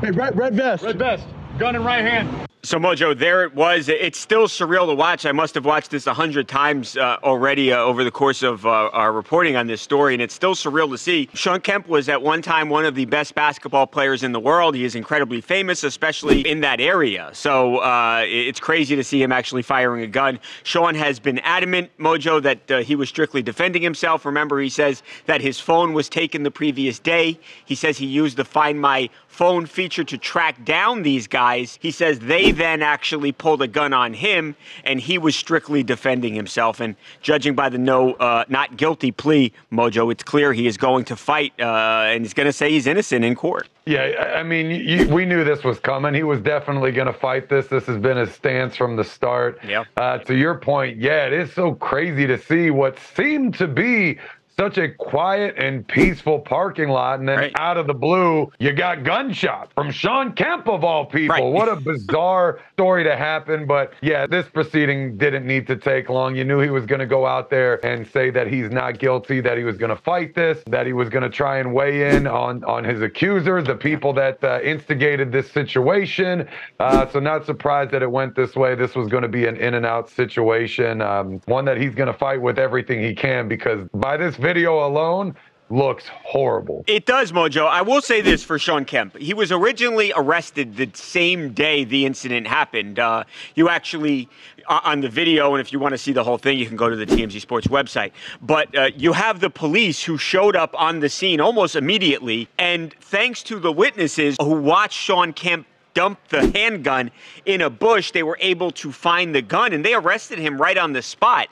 Hey, 0.01 0.11
red, 0.13 0.37
red 0.37 0.55
vest. 0.55 0.85
Red 0.85 0.99
vest. 0.99 1.27
Gun 1.59 1.75
in 1.75 1.83
right 1.83 2.05
hand. 2.05 2.47
So 2.67 2.79
Mojo, 2.81 3.17
there 3.17 3.45
it 3.45 3.55
was. 3.55 3.89
It's 3.89 4.19
still 4.19 4.49
surreal 4.49 4.89
to 4.89 4.95
watch. 4.97 5.25
I 5.25 5.31
must 5.31 5.55
have 5.55 5.65
watched 5.65 5.93
this 5.93 6.09
a 6.09 6.13
hundred 6.13 6.49
times 6.49 6.97
uh, 6.97 7.17
already 7.23 7.73
uh, 7.73 7.79
over 7.79 8.03
the 8.03 8.11
course 8.11 8.43
of 8.43 8.67
uh, 8.67 8.91
our 8.93 9.13
reporting 9.13 9.55
on 9.55 9.69
this 9.69 9.81
story, 9.81 10.15
and 10.15 10.21
it's 10.21 10.35
still 10.35 10.57
surreal 10.57 10.91
to 10.91 10.99
see. 10.99 11.29
Shawn 11.33 11.61
Kemp 11.61 11.87
was 11.87 12.09
at 12.09 12.21
one 12.21 12.43
time 12.43 12.69
one 12.69 12.85
of 12.85 12.97
the 12.97 13.05
best 13.05 13.37
basketball 13.37 13.87
players 13.87 14.25
in 14.25 14.33
the 14.33 14.41
world. 14.41 14.75
He 14.75 14.85
is 14.85 14.97
incredibly 14.97 15.41
famous, 15.41 15.85
especially 15.85 16.41
in 16.41 16.61
that 16.63 16.81
area. 16.81 17.31
So 17.35 17.77
uh, 17.77 18.25
it's 18.27 18.59
crazy 18.59 18.97
to 18.97 19.05
see 19.05 19.23
him 19.23 19.31
actually 19.31 19.63
firing 19.63 20.03
a 20.03 20.09
gun. 20.09 20.41
Shawn 20.65 20.97
has 20.97 21.21
been 21.21 21.39
adamant, 21.41 21.97
Mojo, 21.99 22.43
that 22.43 22.69
uh, 22.69 22.79
he 22.79 22.97
was 22.97 23.09
strictly 23.09 23.43
defending 23.43 23.81
himself. 23.81 24.25
Remember, 24.25 24.59
he 24.59 24.71
says 24.71 25.05
that 25.27 25.41
his 25.41 25.61
phone 25.61 25.93
was 25.93 26.09
taken 26.09 26.43
the 26.43 26.51
previous 26.51 26.99
day. 26.99 27.39
He 27.65 27.77
says 27.77 27.97
he 27.97 28.07
used 28.07 28.37
the 28.37 28.45
Find 28.45 28.81
My 28.81 29.09
phone 29.37 29.67
feature 29.67 30.03
to 30.03 30.17
track 30.17 30.65
down 30.65 31.03
these 31.03 31.27
guys. 31.27 31.79
He 31.83 31.91
says 31.91 32.19
they 32.21 32.53
then 32.53 32.81
actually 32.81 33.33
pulled 33.33 33.61
a 33.61 33.69
gun 33.69 33.93
on 33.93 34.15
him, 34.15 34.57
and 34.83 34.99
he 34.99 35.19
was 35.19 35.37
strictly 35.37 35.83
defending 35.83 36.35
himself. 36.35 36.81
And 36.81 36.97
judging 37.21 37.55
by 37.55 37.69
the 37.69 37.77
no, 37.77 38.15
uh, 38.15 38.47
not 38.49 38.79
guilty 38.79 39.13
plea, 39.13 39.53
Mojo, 39.71 40.11
it's 40.11 40.23
clear 40.23 40.55
he 40.55 40.67
is 40.67 40.79
going 40.79 41.05
to 41.05 41.17
fight, 41.17 41.53
uh, 41.61 42.13
and 42.13 42.25
he's 42.25 42.33
going 42.33 42.47
to 42.47 42.53
say 42.53 42.71
he's 42.71 42.87
innocent 42.87 43.27
in 43.27 43.35
court. 43.35 43.69
Yeah, 43.85 44.35
I 44.35 44.43
mean, 44.43 44.71
you, 44.71 45.07
we 45.15 45.25
knew 45.27 45.45
this 45.45 45.63
was 45.63 45.79
coming. 45.79 46.13
He 46.13 46.25
was 46.25 46.41
definitely 46.41 46.91
going 46.91 47.07
to 47.07 47.13
fight 47.13 47.49
this. 47.49 47.69
This 47.69 47.85
has 47.85 47.99
been 47.99 48.17
his 48.17 48.33
stance 48.33 48.75
from 48.75 48.97
the 48.97 49.05
start. 49.05 49.61
Yeah. 49.65 49.85
Uh, 49.97 50.19
to 50.19 50.35
your 50.35 50.57
point, 50.57 50.99
yeah, 50.99 51.27
it 51.27 51.33
is 51.33 51.53
so 51.53 51.75
crazy 51.75 52.27
to 52.27 52.37
see 52.37 52.71
what 52.71 52.99
seemed 53.15 53.55
to 53.59 53.69
be 53.69 54.19
such 54.59 54.79
a 54.79 54.89
quiet 54.89 55.55
and 55.59 55.87
peaceful 55.87 56.39
parking 56.39 56.89
lot, 56.89 57.19
and 57.19 57.29
then 57.29 57.39
right. 57.39 57.53
out 57.57 57.77
of 57.77 57.87
the 57.87 57.95
blue, 57.95 58.51
you 58.59 58.73
got 58.73 59.05
gunshot 59.05 59.71
from 59.75 59.91
Shawn 59.91 60.33
Kemp 60.33 60.67
of 60.67 60.83
all 60.83 61.05
people. 61.05 61.37
Right. 61.37 61.53
What 61.53 61.69
a 61.69 61.77
bizarre 61.77 62.61
story 62.73 63.05
to 63.05 63.17
happen. 63.17 63.67
But 63.67 63.93
yeah, 64.01 64.27
this 64.27 64.49
proceeding 64.49 65.19
didn't 65.19 65.47
need 65.47 65.67
to 65.67 65.77
take 65.77 66.09
long. 66.09 66.35
You 66.37 66.45
knew 66.45 66.61
he 66.61 66.71
was 66.71 66.87
going 66.87 67.01
to 67.01 67.07
go 67.07 67.27
out 67.27 67.51
there 67.51 67.85
and 67.85 68.07
say 68.09 68.31
that 68.31 68.47
he's 68.47 68.71
not 68.71 68.99
guilty, 68.99 69.43
that 69.43 69.59
he 69.59 69.65
was 69.65 69.77
going 69.77 69.95
to 69.95 70.03
fight 70.03 70.35
this, 70.35 70.63
that 70.69 70.87
he 70.87 70.95
was 70.95 71.11
going 71.11 71.23
to 71.23 71.31
try 71.31 71.59
and 71.59 71.75
weigh 71.75 72.17
in 72.17 72.27
on 72.27 72.65
on 72.65 72.83
his 72.83 73.03
accusers, 73.03 73.65
the 73.65 73.75
people 73.75 74.15
that 74.15 74.43
uh, 74.43 74.61
instigated 74.63 75.33
this 75.33 75.51
situation. 75.51 76.49
Uh, 76.81 77.07
so 77.11 77.21
not 77.21 77.45
surprised 77.45 77.91
that 77.91 78.03
it 78.03 78.11
went 78.11 78.35
this 78.35 78.57
way. 78.57 78.75
This 78.75 78.95
was 78.95 79.09
going 79.09 79.23
to 79.23 79.29
be 79.29 79.47
an 79.47 79.57
in 79.57 79.75
and 79.75 79.85
out 79.85 80.09
situation, 80.09 81.03
um, 81.03 81.43
one 81.45 81.67
that 81.67 81.77
he's 81.77 81.95
going 81.95 82.11
to 82.11 82.19
fight 82.19 82.41
with 82.41 82.59
everything 82.59 83.03
he 83.03 83.15
can 83.15 83.49
because 83.49 83.87
by 83.93 84.17
this 84.17 84.37
video 84.47 84.87
alone 84.87 85.35
looks 85.71 86.07
horrible. 86.07 86.85
It 86.87 87.05
does, 87.05 87.33
Mojo. 87.33 87.67
I 87.67 87.83
will 87.83 88.01
say 88.01 88.21
this 88.21 88.45
for 88.45 88.61
Shawn 88.61 88.85
Kemp. 88.85 89.17
He 89.17 89.35
was 89.35 89.51
originally 89.51 90.13
arrested 90.15 90.77
the 90.77 90.89
same 90.95 91.53
day 91.53 91.83
the 91.83 92.07
incident 92.07 92.47
happened. 92.47 93.01
Uh, 93.01 93.25
you 93.57 93.69
actually, 93.69 94.29
uh, 94.69 94.79
on 94.85 95.01
the 95.01 95.09
video, 95.09 95.53
and 95.55 95.61
if 95.61 95.73
you 95.73 95.81
want 95.81 95.95
to 95.95 95.99
see 95.99 96.13
the 96.13 96.23
whole 96.23 96.39
thing, 96.39 96.61
you 96.61 96.67
can 96.67 96.77
go 96.77 96.89
to 96.89 96.95
the 96.95 97.07
TMZ 97.07 97.41
Sports 97.41 97.67
website. 97.67 98.13
But 98.41 98.73
uh, 98.77 98.91
you 98.97 99.13
have 99.15 99.41
the 99.41 99.51
police 99.51 100.05
who 100.05 100.17
showed 100.17 100.55
up 100.55 100.73
on 100.79 101.01
the 101.01 101.09
scene 101.09 101.41
almost 101.41 101.75
immediately. 101.75 102.49
And 102.57 102.95
thanks 103.01 103.43
to 103.45 103.59
the 103.59 103.73
witnesses 103.73 104.37
who 104.41 104.53
watched 104.53 104.97
Shawn 104.97 105.33
Kemp 105.33 105.67
dumped 105.97 106.29
the 106.29 106.47
handgun 106.51 107.11
in 107.47 107.63
a 107.63 107.71
bush, 107.71 108.11
they 108.13 108.23
were 108.23 108.37
able 108.41 108.71
to 108.71 108.93
find 108.93 109.35
the 109.35 109.41
gun 109.41 109.73
and 109.73 109.83
they 109.83 109.95
arrested 109.95 110.39
him 110.39 110.61
right 110.61 110.77
on 110.77 110.93
the 110.93 111.01
spot. 111.01 111.49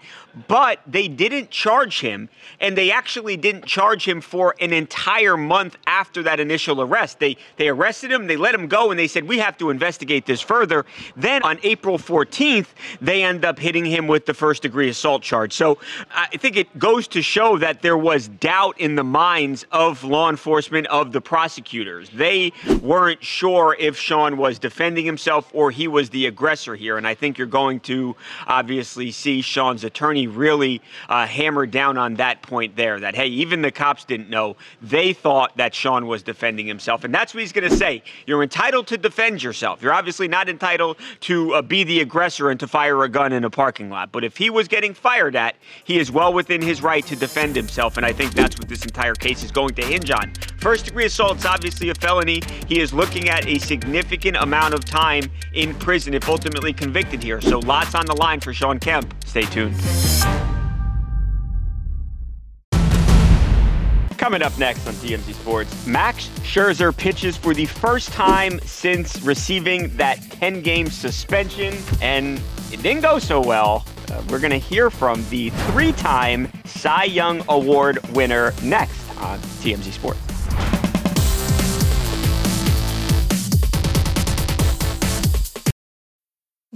But 0.48 0.80
they 0.86 1.08
didn't 1.08 1.50
charge 1.50 2.00
him, 2.00 2.28
and 2.60 2.76
they 2.76 2.90
actually 2.90 3.36
didn't 3.36 3.66
charge 3.66 4.06
him 4.06 4.20
for 4.20 4.54
an 4.60 4.72
entire 4.72 5.36
month 5.36 5.76
after 5.86 6.22
that 6.24 6.40
initial 6.40 6.80
arrest. 6.80 7.20
They 7.20 7.36
they 7.56 7.68
arrested 7.68 8.10
him, 8.10 8.26
they 8.26 8.36
let 8.36 8.54
him 8.54 8.66
go, 8.66 8.90
and 8.90 8.98
they 8.98 9.06
said 9.06 9.24
we 9.28 9.38
have 9.38 9.56
to 9.58 9.70
investigate 9.70 10.26
this 10.26 10.40
further. 10.40 10.84
Then 11.16 11.42
on 11.42 11.58
April 11.62 11.98
14th, 11.98 12.68
they 13.00 13.22
end 13.22 13.44
up 13.44 13.58
hitting 13.58 13.84
him 13.84 14.08
with 14.08 14.26
the 14.26 14.34
first 14.34 14.62
degree 14.62 14.88
assault 14.88 15.22
charge. 15.22 15.52
So 15.52 15.78
I 16.10 16.26
think 16.36 16.56
it 16.56 16.78
goes 16.78 17.06
to 17.08 17.22
show 17.22 17.58
that 17.58 17.82
there 17.82 17.96
was 17.96 18.28
doubt 18.28 18.80
in 18.80 18.96
the 18.96 19.04
minds 19.04 19.64
of 19.70 20.02
law 20.02 20.30
enforcement 20.30 20.86
of 20.88 21.12
the 21.12 21.20
prosecutors. 21.20 22.10
They 22.10 22.52
weren't 22.80 23.22
sure 23.22 23.76
if 23.78 23.96
Shawn 23.96 24.36
was 24.36 24.58
defending 24.58 25.04
himself 25.04 25.50
or 25.52 25.70
he 25.70 25.88
was 25.88 26.10
the 26.10 26.26
aggressor 26.26 26.74
here, 26.74 26.96
and 26.96 27.06
I 27.06 27.14
think 27.14 27.38
you're 27.38 27.46
going 27.46 27.80
to 27.80 28.16
obviously 28.46 29.10
see 29.10 29.40
Shawn's 29.40 29.84
attorney 29.84 30.23
really 30.26 30.80
uh, 31.08 31.26
hammer 31.26 31.66
down 31.66 31.98
on 31.98 32.14
that 32.14 32.42
point 32.42 32.76
there. 32.76 33.00
That 33.00 33.14
hey, 33.14 33.26
even 33.26 33.62
the 33.62 33.70
cops 33.70 34.04
didn't 34.04 34.30
know. 34.30 34.56
They 34.82 35.12
thought 35.12 35.56
that 35.56 35.74
Shawn 35.74 36.06
was 36.06 36.22
defending 36.22 36.66
himself, 36.66 37.04
and 37.04 37.14
that's 37.14 37.34
what 37.34 37.40
he's 37.40 37.52
going 37.52 37.68
to 37.68 37.76
say. 37.76 38.02
You're 38.26 38.42
entitled 38.42 38.86
to 38.88 38.98
defend 38.98 39.42
yourself. 39.42 39.82
You're 39.82 39.92
obviously 39.92 40.28
not 40.28 40.48
entitled 40.48 40.98
to 41.20 41.54
uh, 41.54 41.62
be 41.62 41.84
the 41.84 42.00
aggressor 42.00 42.50
and 42.50 42.58
to 42.60 42.66
fire 42.66 43.02
a 43.04 43.08
gun 43.08 43.32
in 43.32 43.44
a 43.44 43.50
parking 43.50 43.90
lot. 43.90 44.12
But 44.12 44.24
if 44.24 44.36
he 44.36 44.50
was 44.50 44.68
getting 44.68 44.94
fired 44.94 45.36
at, 45.36 45.56
he 45.84 45.98
is 45.98 46.10
well 46.10 46.32
within 46.32 46.62
his 46.62 46.82
right 46.82 47.04
to 47.06 47.16
defend 47.16 47.56
himself, 47.56 47.96
and 47.96 48.06
I 48.06 48.12
think 48.12 48.34
that's 48.34 48.58
what 48.58 48.68
this 48.68 48.84
entire 48.84 49.14
case 49.14 49.42
is 49.42 49.50
going 49.50 49.74
to 49.74 49.84
hinge 49.84 50.10
on. 50.10 50.32
First 50.58 50.86
degree 50.86 51.04
assault 51.04 51.38
is 51.38 51.46
obviously 51.46 51.90
a 51.90 51.94
felony. 51.94 52.42
He 52.68 52.80
is 52.80 52.92
looking 52.92 53.28
at 53.28 53.46
a 53.46 53.58
significant 53.58 54.36
amount 54.36 54.74
of 54.74 54.84
time 54.84 55.24
in 55.52 55.74
prison 55.74 56.14
if 56.14 56.28
ultimately 56.28 56.72
convicted 56.72 57.22
here. 57.22 57.40
So 57.40 57.58
lots 57.60 57.94
on 57.94 58.06
the 58.06 58.16
line 58.16 58.40
for 58.40 58.52
Shawn 58.52 58.78
Kemp. 58.78 59.12
Stay 59.24 59.44
tuned. 59.44 59.74
Coming 64.24 64.40
up 64.40 64.56
next 64.56 64.86
on 64.86 64.94
TMZ 64.94 65.34
Sports, 65.34 65.86
Max 65.86 66.28
Scherzer 66.38 66.96
pitches 66.96 67.36
for 67.36 67.52
the 67.52 67.66
first 67.66 68.10
time 68.10 68.58
since 68.60 69.20
receiving 69.20 69.94
that 69.98 70.18
10 70.30 70.62
game 70.62 70.86
suspension, 70.86 71.74
and 72.00 72.40
it 72.72 72.82
didn't 72.82 73.02
go 73.02 73.18
so 73.18 73.38
well. 73.38 73.84
Uh, 74.10 74.22
we're 74.30 74.38
going 74.38 74.50
to 74.50 74.56
hear 74.56 74.88
from 74.88 75.22
the 75.28 75.50
three 75.50 75.92
time 75.92 76.50
Cy 76.64 77.04
Young 77.04 77.44
Award 77.50 77.98
winner 78.14 78.54
next 78.62 78.98
on 79.18 79.38
TMZ 79.60 79.92
Sports. 79.92 80.33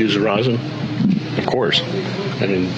Do 0.00 0.06
you 0.06 0.12
use 0.12 0.18
rosin? 0.18 0.54
Of 1.36 1.44
course. 1.44 1.82
I 1.82 2.46
mean, 2.46 2.70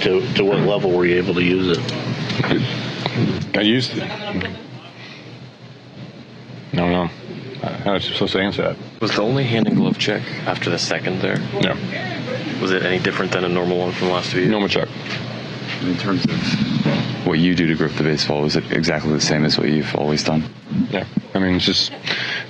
to, 0.00 0.32
to 0.32 0.44
what 0.44 0.60
level 0.60 0.92
were 0.92 1.04
you 1.04 1.18
able 1.18 1.34
to 1.34 1.42
use 1.42 1.76
it? 1.76 3.54
I 3.54 3.60
used 3.60 3.98
it. 3.98 4.08
No, 6.72 6.88
no. 6.88 7.06
How 7.84 7.92
was 7.92 8.06
supposed 8.06 8.32
to 8.32 8.40
answer 8.40 8.62
that? 8.62 8.78
Was 9.02 9.14
the 9.14 9.20
only 9.20 9.44
hand 9.44 9.66
and 9.66 9.76
glove 9.76 9.98
check 9.98 10.22
after 10.46 10.70
the 10.70 10.78
second 10.78 11.20
there? 11.20 11.38
No. 11.60 11.76
Was 12.62 12.70
it 12.72 12.82
any 12.82 12.98
different 12.98 13.32
than 13.32 13.44
a 13.44 13.48
normal 13.50 13.80
one 13.80 13.92
from 13.92 14.08
last 14.08 14.32
week? 14.32 14.48
Normal 14.48 14.70
check. 14.70 14.88
In 15.82 15.98
terms 15.98 16.24
of 16.24 17.26
what 17.26 17.38
you 17.38 17.54
do 17.54 17.66
to 17.66 17.74
grip 17.74 17.92
the 17.92 18.04
baseball, 18.04 18.46
is 18.46 18.56
it 18.56 18.72
exactly 18.72 19.12
the 19.12 19.20
same 19.20 19.44
as 19.44 19.58
what 19.58 19.68
you've 19.68 19.94
always 19.96 20.24
done? 20.24 20.44
Yeah. 20.88 21.04
I 21.34 21.40
mean, 21.40 21.56
it's 21.56 21.66
just 21.66 21.92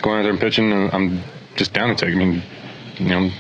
going 0.02 0.21
out 0.21 0.23
there 0.23 0.30
and 0.30 0.38
pitching, 0.38 0.71
and 0.71 0.95
I'm 0.95 1.25
just 1.57 1.73
down 1.73 1.88
to 1.88 1.97
take. 1.97 2.14
I 2.14 2.16
mean, 2.16 2.45
you 3.00 3.09
know, 3.09 3.30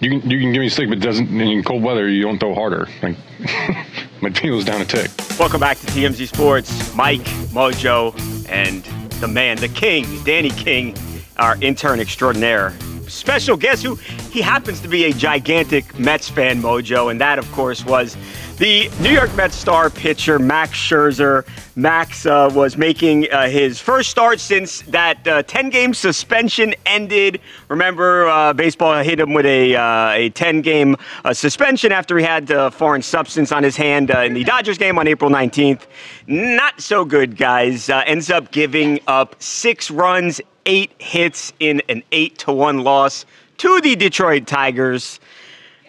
you 0.00 0.10
can 0.10 0.30
you 0.30 0.38
can 0.40 0.52
give 0.52 0.60
me 0.60 0.68
stick, 0.68 0.88
but 0.88 1.00
doesn't 1.00 1.28
in 1.28 1.62
cold 1.64 1.82
weather 1.82 2.08
you 2.08 2.22
don't 2.22 2.38
throw 2.38 2.54
harder. 2.54 2.88
Like 3.02 3.16
my 4.22 4.30
feel's 4.30 4.64
down 4.64 4.80
a 4.80 4.84
tick. 4.84 5.10
Welcome 5.38 5.58
back 5.58 5.78
to 5.78 5.86
TMZ 5.86 6.28
Sports. 6.28 6.94
Mike 6.94 7.24
Mojo 7.50 8.14
and 8.48 8.84
the 9.20 9.26
man, 9.26 9.56
the 9.56 9.68
king, 9.68 10.06
Danny 10.22 10.50
King, 10.50 10.96
our 11.38 11.56
intern 11.60 11.98
extraordinaire. 11.98 12.72
Special 13.08 13.56
guest 13.56 13.82
who 13.82 13.96
he 14.30 14.40
happens 14.40 14.80
to 14.80 14.88
be 14.88 15.06
a 15.06 15.12
gigantic 15.12 15.98
Mets 15.98 16.28
fan, 16.28 16.62
Mojo, 16.62 17.10
and 17.10 17.20
that, 17.20 17.38
of 17.38 17.50
course, 17.52 17.84
was 17.84 18.16
the 18.58 18.90
New 19.00 19.10
York 19.10 19.34
Mets 19.36 19.54
star 19.54 19.88
pitcher 19.88 20.40
Max 20.40 20.72
Scherzer. 20.72 21.46
Max 21.76 22.26
uh, 22.26 22.50
was 22.52 22.76
making 22.76 23.30
uh, 23.30 23.48
his 23.48 23.80
first 23.80 24.10
start 24.10 24.40
since 24.40 24.82
that 24.82 25.46
10 25.46 25.66
uh, 25.66 25.68
game 25.70 25.94
suspension 25.94 26.74
ended. 26.84 27.40
Remember, 27.68 28.26
uh, 28.26 28.52
baseball 28.52 29.00
hit 29.04 29.20
him 29.20 29.32
with 29.32 29.46
a, 29.46 29.76
uh, 29.76 30.10
a 30.10 30.30
10 30.30 30.62
game 30.62 30.96
suspension 31.32 31.92
after 31.92 32.18
he 32.18 32.24
had 32.24 32.50
a 32.50 32.70
foreign 32.72 33.02
substance 33.02 33.52
on 33.52 33.62
his 33.62 33.76
hand 33.76 34.10
in 34.10 34.34
the 34.34 34.42
Dodgers 34.42 34.76
game 34.76 34.98
on 34.98 35.06
April 35.06 35.30
19th. 35.30 35.82
Not 36.26 36.80
so 36.80 37.04
good, 37.04 37.36
guys. 37.36 37.88
ends 37.88 38.28
up 38.28 38.50
giving 38.50 38.98
up 39.06 39.36
six 39.40 39.88
runs, 39.88 40.40
eight 40.66 40.90
hits 40.98 41.52
in 41.60 41.80
an 41.88 42.02
8 42.10 42.38
to 42.38 42.52
1 42.52 42.78
loss 42.82 43.24
to 43.58 43.80
the 43.80 43.94
Detroit 43.94 44.48
Tigers. 44.48 45.20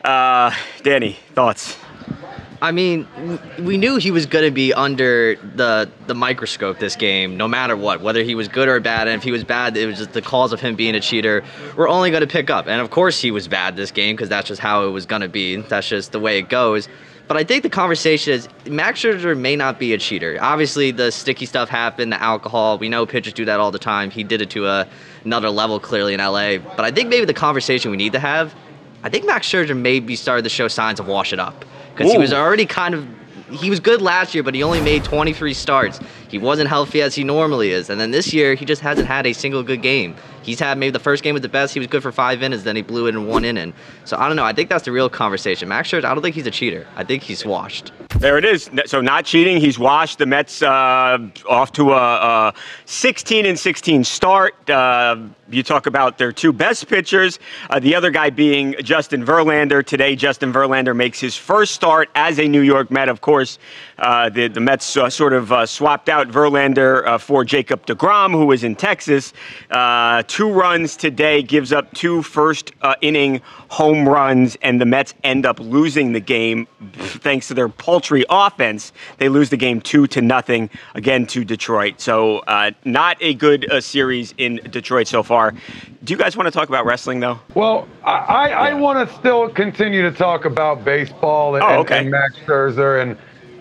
Danny, 0.04 1.18
thoughts? 1.34 1.76
I 2.62 2.72
mean, 2.72 3.08
we 3.60 3.78
knew 3.78 3.96
he 3.96 4.12
was 4.12 4.26
going 4.26 4.44
to 4.44 4.52
be 4.52 4.74
under 4.74 5.36
the 5.56 5.90
the 6.08 6.14
microscope 6.14 6.80
this 6.80 6.96
game, 6.96 7.38
no 7.38 7.48
matter 7.48 7.78
what, 7.78 8.02
whether 8.02 8.22
he 8.22 8.36
was 8.36 8.50
good 8.50 8.68
or 8.68 8.80
bad. 8.82 9.08
And 9.08 9.18
if 9.18 9.24
he 9.24 9.32
was 9.32 9.46
bad, 9.46 9.78
it 9.78 9.86
was 9.86 9.98
just 9.98 10.12
the 10.12 10.22
cause 10.22 10.52
of 10.52 10.60
him 10.60 10.76
being 10.76 10.94
a 10.96 11.00
cheater. 11.00 11.44
We're 11.78 11.88
only 11.88 12.12
going 12.12 12.22
to 12.22 12.28
pick 12.28 12.50
up, 12.50 12.68
and 12.68 12.82
of 12.82 12.90
course 12.90 13.20
he 13.22 13.32
was 13.32 13.48
bad 13.48 13.78
this 13.78 13.92
game 13.92 14.16
because 14.16 14.28
that's 14.28 14.50
just 14.50 14.60
how 14.60 14.86
it 14.86 14.90
was 14.90 15.06
going 15.06 15.22
to 15.22 15.30
be. 15.30 15.56
That's 15.56 15.88
just 15.88 16.12
the 16.12 16.20
way 16.20 16.38
it 16.38 16.50
goes. 16.50 16.90
But 17.30 17.38
I 17.38 17.44
think 17.44 17.64
the 17.64 17.70
conversation 17.70 18.34
is 18.34 18.50
Max 18.66 19.02
Scherzer 19.02 19.38
may 19.38 19.56
not 19.56 19.80
be 19.80 19.94
a 19.94 19.98
cheater. 19.98 20.38
Obviously, 20.42 20.92
the 20.92 21.12
sticky 21.12 21.46
stuff 21.46 21.70
happened, 21.70 22.12
the 22.12 22.22
alcohol. 22.22 22.78
We 22.78 22.90
know 22.90 23.06
pitchers 23.06 23.34
do 23.34 23.46
that 23.46 23.60
all 23.60 23.72
the 23.72 23.80
time. 23.80 24.10
He 24.10 24.24
did 24.24 24.42
it 24.42 24.50
to 24.50 24.66
a, 24.66 24.88
another 25.24 25.50
level 25.52 25.80
clearly 25.80 26.16
in 26.16 26.20
LA. 26.20 26.58
But 26.58 26.82
I 26.82 26.92
think 26.92 27.08
maybe 27.08 27.26
the 27.26 27.34
conversation 27.36 27.92
we 27.92 27.98
need 27.98 28.14
to 28.14 28.20
have, 28.20 28.56
I 29.04 29.10
think 29.10 29.26
Max 29.28 29.48
Scherzer 29.48 29.78
maybe 29.78 30.16
started 30.16 30.42
to 30.42 30.50
show 30.50 30.68
signs 30.68 31.00
of 31.00 31.08
wash 31.08 31.32
it 31.32 31.40
up 31.40 31.64
because 32.00 32.14
he 32.14 32.18
was 32.18 32.34
already 32.34 32.66
kind 32.66 32.96
of 32.96 33.06
he 33.52 33.70
was 33.70 33.80
good 33.80 34.02
last 34.02 34.34
year, 34.34 34.44
but 34.44 34.54
he 34.54 34.64
only 34.64 34.80
made 34.80 35.04
23 35.04 35.54
starts. 35.54 36.00
He 36.30 36.38
wasn't 36.38 36.70
healthy 36.70 37.02
as 37.02 37.16
he 37.16 37.24
normally 37.24 37.72
is. 37.72 37.90
And 37.90 38.00
then 38.00 38.12
this 38.12 38.34
year, 38.34 38.54
he 38.54 38.64
just 38.64 38.82
hasn't 38.82 39.08
had 39.08 39.26
a 39.26 39.34
single 39.34 39.64
good 39.64 39.82
game. 39.82 40.16
He's 40.44 40.60
had 40.60 40.78
maybe 40.78 40.92
the 40.92 41.00
first 41.00 41.24
game 41.24 41.34
was 41.34 41.42
the 41.42 41.50
best. 41.50 41.74
He 41.74 41.80
was 41.80 41.88
good 41.88 42.02
for 42.02 42.12
five 42.12 42.42
innings, 42.42 42.64
then 42.64 42.76
he 42.76 42.82
blew 42.82 43.08
it 43.08 43.10
in 43.10 43.28
one 43.28 43.46
inning. 43.46 43.74
So 44.06 44.18
I 44.18 44.28
don't 44.28 44.36
know. 44.36 44.46
I 44.46 44.54
think 44.54 44.70
that's 44.70 44.86
the 44.86 44.92
real 44.92 45.10
conversation. 45.10 45.68
Max 45.70 45.90
Scherzer, 45.90 46.06
I 46.06 46.14
don't 46.14 46.24
think 46.24 46.36
he's 46.36 46.48
a 46.48 46.52
cheater. 46.52 46.88
I 46.96 47.04
think 47.04 47.24
he's 47.24 47.46
washed. 47.46 47.92
There 48.20 48.38
it 48.38 48.44
is. 48.44 48.70
So 48.86 49.00
not 49.00 49.26
cheating. 49.26 49.58
He's 49.62 49.80
washed. 49.80 50.18
The 50.18 50.26
Mets 50.26 50.62
uh, 50.62 51.20
off 51.48 51.72
to 51.74 51.94
a, 51.94 52.50
a, 52.50 52.54
16 52.86 53.46
and 53.46 53.58
16 53.58 54.04
start. 54.04 54.70
Uh, 54.70 55.18
you 55.50 55.64
talk 55.64 55.86
about 55.86 56.18
their 56.18 56.32
two 56.32 56.52
best 56.52 56.88
pitchers. 56.88 57.40
Uh, 57.70 57.80
the 57.80 57.96
other 57.96 58.12
guy 58.12 58.30
being 58.30 58.76
Justin 58.82 59.24
Verlander. 59.24 59.86
Today, 59.86 60.16
Justin 60.16 60.52
Verlander 60.52 60.96
makes 60.96 61.20
his 61.20 61.38
first 61.38 61.74
start 61.74 62.10
as 62.14 62.40
a 62.40 62.48
New 62.48 62.62
York 62.62 62.92
Met. 62.92 63.08
Of 63.08 63.22
course, 63.22 63.58
uh, 64.00 64.30
the, 64.30 64.48
the 64.48 64.60
Mets 64.60 64.98
uh, 64.98 65.10
sort 65.10 65.34
of 65.34 65.52
uh, 65.52 65.66
swapped 65.66 66.10
out 66.10 66.19
Verlander 66.28 67.06
uh, 67.08 67.18
for 67.18 67.46
Jacob 67.46 67.86
DeGrom, 67.86 68.32
who 68.32 68.46
was 68.46 68.64
in 68.64 68.76
Texas. 68.76 69.34
Uh, 69.72 70.24
two 70.28 70.52
runs 70.52 70.98
today 70.98 71.42
gives 71.42 71.72
up 71.72 71.94
two 71.94 72.22
first 72.22 72.72
uh, 72.82 72.96
inning 73.02 73.42
home 73.70 74.08
runs, 74.08 74.58
and 74.62 74.82
the 74.82 74.86
Mets 74.86 75.14
end 75.24 75.46
up 75.46 75.60
losing 75.60 76.12
the 76.12 76.20
game 76.20 76.68
thanks 76.94 77.48
to 77.48 77.54
their 77.54 77.70
paltry 77.70 78.26
offense. 78.30 78.92
They 79.18 79.30
lose 79.30 79.50
the 79.50 79.58
game 79.58 79.82
two 79.82 80.08
to 80.08 80.22
nothing 80.22 80.70
again 80.96 81.26
to 81.28 81.46
Detroit. 81.46 82.02
So 82.02 82.44
not 82.86 83.18
a 83.22 83.34
good 83.34 83.66
series 83.80 84.34
in 84.38 84.56
Detroit 84.70 85.08
so 85.08 85.24
far. 85.24 85.54
Do 86.04 86.14
you 86.14 86.18
guys 86.18 86.36
want 86.38 86.48
to 86.48 86.52
talk 86.52 86.70
about 86.70 86.86
wrestling 86.86 87.20
though? 87.20 87.40
Well, 87.54 87.88
I, 88.04 88.12
I, 88.12 88.50
yeah. 88.50 88.60
I 88.60 88.74
want 88.74 89.08
to 89.08 89.16
still 89.16 89.50
continue 89.50 90.02
to 90.02 90.12
talk 90.12 90.46
about 90.46 90.84
baseball 90.84 91.56
and, 91.56 91.64
oh, 91.64 91.80
okay. 91.82 91.98
and, 91.98 92.06
and 92.06 92.12
Max 92.12 92.36
Scherzer 92.46 93.02
and 93.02 93.18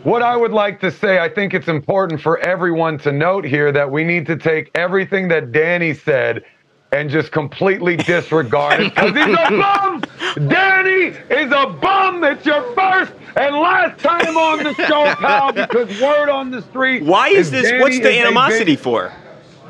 what 0.08 0.22
I 0.22 0.36
would 0.36 0.52
like 0.52 0.80
to 0.80 0.90
say, 0.90 1.18
I 1.18 1.28
think 1.28 1.52
it's 1.54 1.68
important 1.68 2.20
for 2.20 2.38
everyone 2.38 2.98
to 2.98 3.12
note 3.12 3.44
here 3.44 3.70
that 3.72 3.90
we 3.90 4.04
need 4.04 4.26
to 4.26 4.36
take 4.36 4.70
everything 4.74 5.28
that 5.28 5.52
Danny 5.52 5.92
said 5.92 6.44
and 6.92 7.10
just 7.10 7.30
completely 7.30 7.96
disregard 7.96 8.80
it 8.80 8.94
because 8.94 9.10
he's 9.14 9.26
a 9.26 9.50
bum. 9.50 10.48
Danny 10.48 11.14
is 11.30 11.52
a 11.52 11.66
bum. 11.66 12.24
It's 12.24 12.46
your 12.46 12.62
first 12.74 13.12
and 13.36 13.54
last 13.56 14.00
time 14.00 14.36
on 14.38 14.64
the 14.64 14.72
show, 14.86 15.14
pal, 15.16 15.52
because 15.52 16.00
word 16.00 16.30
on 16.30 16.50
the 16.50 16.62
street. 16.62 17.02
Why 17.02 17.28
is 17.28 17.50
this? 17.50 17.64
Danny 17.68 17.80
What's 17.82 17.98
the 17.98 18.18
animosity 18.18 18.76
big- 18.76 18.78
for? 18.78 19.12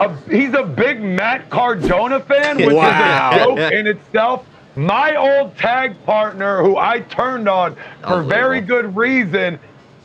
a, 0.01 0.17
he's 0.31 0.55
a 0.55 0.63
big 0.63 1.01
Matt 1.03 1.51
Cardona 1.51 2.21
fan, 2.21 2.59
which 2.59 2.73
Wow. 2.77 3.31
is 3.33 3.37
a 3.37 3.45
joke 3.45 3.73
in 3.73 3.87
itself. 3.89 4.47
My 4.77 5.17
old 5.17 5.57
tag 5.57 5.97
partner, 6.05 6.63
who 6.63 6.77
I 6.77 7.01
turned 7.01 7.49
on 7.49 7.75
for 8.07 8.23
very 8.23 8.61
good 8.61 8.95
reason, 8.97 9.59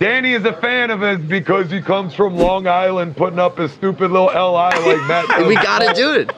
Danny 0.04 0.34
is 0.34 0.44
a 0.44 0.52
fan 0.52 0.92
of 0.92 1.00
his 1.00 1.18
because 1.20 1.72
he 1.72 1.80
comes 1.80 2.14
from 2.14 2.36
Long 2.36 2.68
Island, 2.68 3.16
putting 3.16 3.40
up 3.40 3.58
his 3.58 3.72
stupid 3.72 4.12
little 4.12 4.28
LI 4.28 4.78
like 4.78 5.08
that. 5.08 5.46
we 5.48 5.56
gotta 5.56 5.94
do 5.94 6.12
it. 6.12 6.30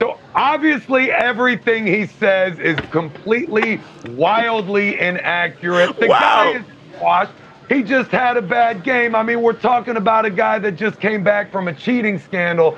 So 0.00 0.18
obviously, 0.34 1.12
everything 1.12 1.86
he 1.86 2.04
says 2.06 2.58
is 2.58 2.76
completely, 2.90 3.80
wildly 4.08 4.98
inaccurate. 4.98 6.00
The 6.00 6.08
Wow. 6.08 6.18
guy 6.18 6.50
is 6.58 6.64
washed. 7.00 7.32
He 7.68 7.84
just 7.84 8.10
had 8.10 8.36
a 8.36 8.42
bad 8.42 8.82
game. 8.82 9.14
I 9.14 9.22
mean, 9.22 9.40
we're 9.40 9.52
talking 9.52 9.96
about 9.96 10.24
a 10.24 10.30
guy 10.30 10.58
that 10.58 10.72
just 10.72 10.98
came 10.98 11.22
back 11.22 11.52
from 11.52 11.68
a 11.68 11.72
cheating 11.72 12.18
scandal. 12.18 12.76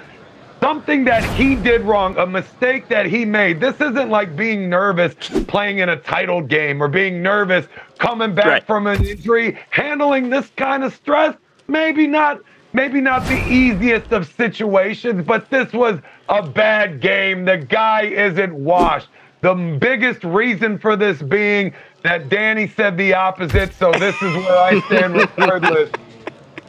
Something 0.66 1.04
that 1.04 1.22
he 1.36 1.54
did 1.54 1.82
wrong, 1.82 2.16
a 2.18 2.26
mistake 2.26 2.88
that 2.88 3.06
he 3.06 3.24
made. 3.24 3.60
This 3.60 3.76
isn't 3.80 4.10
like 4.10 4.34
being 4.34 4.68
nervous 4.68 5.14
playing 5.46 5.78
in 5.78 5.90
a 5.90 5.96
title 5.96 6.42
game 6.42 6.82
or 6.82 6.88
being 6.88 7.22
nervous 7.22 7.68
coming 8.00 8.34
back 8.34 8.46
Right. 8.46 8.66
from 8.66 8.88
an 8.88 9.06
injury, 9.06 9.56
handling 9.70 10.28
this 10.28 10.50
kind 10.56 10.82
of 10.82 10.92
stress. 10.92 11.36
Maybe 11.68 12.08
not 12.08 12.40
maybe 12.72 13.00
not 13.00 13.24
the 13.26 13.40
easiest 13.48 14.10
of 14.10 14.26
situations, 14.32 15.24
but 15.24 15.48
this 15.50 15.72
was 15.72 16.00
a 16.28 16.42
bad 16.42 17.00
game. 17.00 17.44
The 17.44 17.58
guy 17.58 18.02
isn't 18.06 18.52
washed. 18.52 19.06
The 19.42 19.54
biggest 19.80 20.24
reason 20.24 20.80
for 20.80 20.96
this 20.96 21.22
being 21.22 21.74
that 22.02 22.28
Danny 22.28 22.66
said 22.66 22.96
the 22.98 23.14
opposite, 23.14 23.72
so 23.72 23.92
this 23.92 24.16
is 24.20 24.34
where 24.34 24.58
I 24.58 24.80
stand 24.80 25.14
with 25.14 25.30
regardless. 25.38 25.90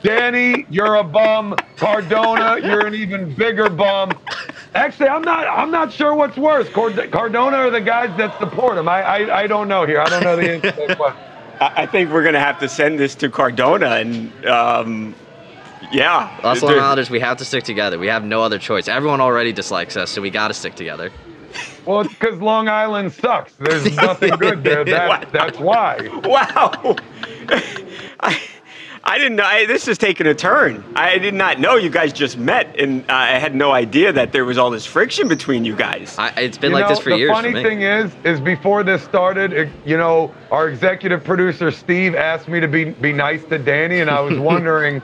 Danny, 0.04 0.66
you're 0.70 0.96
a 0.96 1.04
bum. 1.04 1.56
Cardona, 1.75 2.60
you're 2.66 2.86
an 2.86 2.94
even 2.96 3.34
bigger 3.34 3.70
bum. 3.70 4.12
Actually, 4.75 5.10
I'm 5.10 5.22
not. 5.24 5.48
I'm 5.48 5.72
not 5.72 5.92
sure 5.92 6.13
what's 6.13 6.38
worse, 6.38 6.70
Card- 6.70 7.12
Cardona 7.12 7.66
or 7.66 7.70
the 7.70 7.82
guys 7.82 8.16
that 8.18 8.38
support 8.39 8.77
him. 8.77 8.88
I, 8.88 9.01
I, 9.01 9.39
I 9.44 9.48
don't 9.48 9.68
know 9.68 9.86
here. 9.86 10.00
I 10.00 10.10
don't 10.10 10.24
know 10.24 10.36
the 10.36 10.51
answer 10.51 10.72
to 10.72 10.88
that 10.88 10.98
question. 10.98 11.22
I 11.60 11.84
I 11.84 11.86
think 11.88 12.12
we're 12.12 12.24
gonna 12.24 12.39
have 12.39 12.60
to 12.60 12.70
send 12.70 13.00
this 13.00 13.16
to 13.16 13.30
Cardona, 13.30 13.88
and 13.96 14.46
um, 14.46 15.16
yeah, 15.92 16.38
Us 16.44 16.62
Long 16.62 16.74
there- 16.74 16.82
Islanders, 16.82 17.10
we 17.10 17.20
have 17.20 17.38
to 17.38 17.46
stick 17.46 17.63
together. 17.63 17.98
We 17.98 18.08
have 18.08 18.24
no 18.24 18.44
other 18.44 18.60
choice. 18.60 18.88
Everyone 18.88 19.22
already 19.22 19.51
dislikes 19.54 19.98
us, 19.98 20.12
so 20.12 20.22
we 20.22 20.30
got 20.30 20.50
to 20.50 20.54
stick 20.54 20.75
together. 20.75 21.12
Well, 21.86 22.01
it's 22.01 22.13
because 22.13 22.39
Long 22.39 22.68
Island 22.68 23.12
sucks. 23.13 23.54
There's 23.54 23.96
nothing 23.96 24.36
good 24.36 24.63
there. 24.63 24.84
That, 24.86 25.32
that's 25.32 25.58
why. 25.58 26.08
Wow. 26.25 26.96
I, 28.20 28.39
I 29.09 29.17
didn't 29.17 29.37
know. 29.37 29.45
I, 29.45 29.65
this 29.65 29.87
is 29.87 29.97
taking 29.97 30.27
a 30.27 30.35
turn. 30.35 30.83
I 30.95 31.17
did 31.17 31.33
not 31.33 31.61
know 31.61 31.77
you 31.77 31.89
guys 31.89 32.11
just 32.11 32.37
met, 32.37 32.77
and 32.77 33.09
uh, 33.09 33.13
I 33.13 33.39
had 33.39 33.55
no 33.55 33.71
idea 33.71 34.11
that 34.11 34.33
there 34.33 34.43
was 34.43 34.57
all 34.57 34.69
this 34.69 34.85
friction 34.85 35.29
between 35.29 35.63
you 35.63 35.77
guys. 35.77 36.17
I, 36.17 36.27
it's 36.41 36.57
been 36.57 36.71
You 36.71 36.75
like 36.75 36.83
know, 36.83 36.89
this 36.89 36.99
for 36.99 37.11
the 37.11 37.17
years. 37.17 37.31
funny 37.31 37.51
for 37.51 37.55
me. 37.55 37.63
thing 37.63 37.81
is, 37.83 38.11
is 38.25 38.41
before 38.41 38.83
this 38.83 39.01
started, 39.03 39.53
it- 39.53 39.69
you 39.85 39.95
know, 39.95 40.33
our 40.51 40.67
executive 40.67 41.23
producer 41.23 41.71
Steve 41.71 42.15
asked 42.15 42.49
me 42.49 42.59
to 42.59 42.67
be 42.67 42.83
be 42.91 43.13
nice 43.13 43.45
to 43.45 43.57
Danny, 43.57 44.01
and 44.01 44.09
I 44.11 44.19
was 44.19 44.37
wondering 44.51 45.01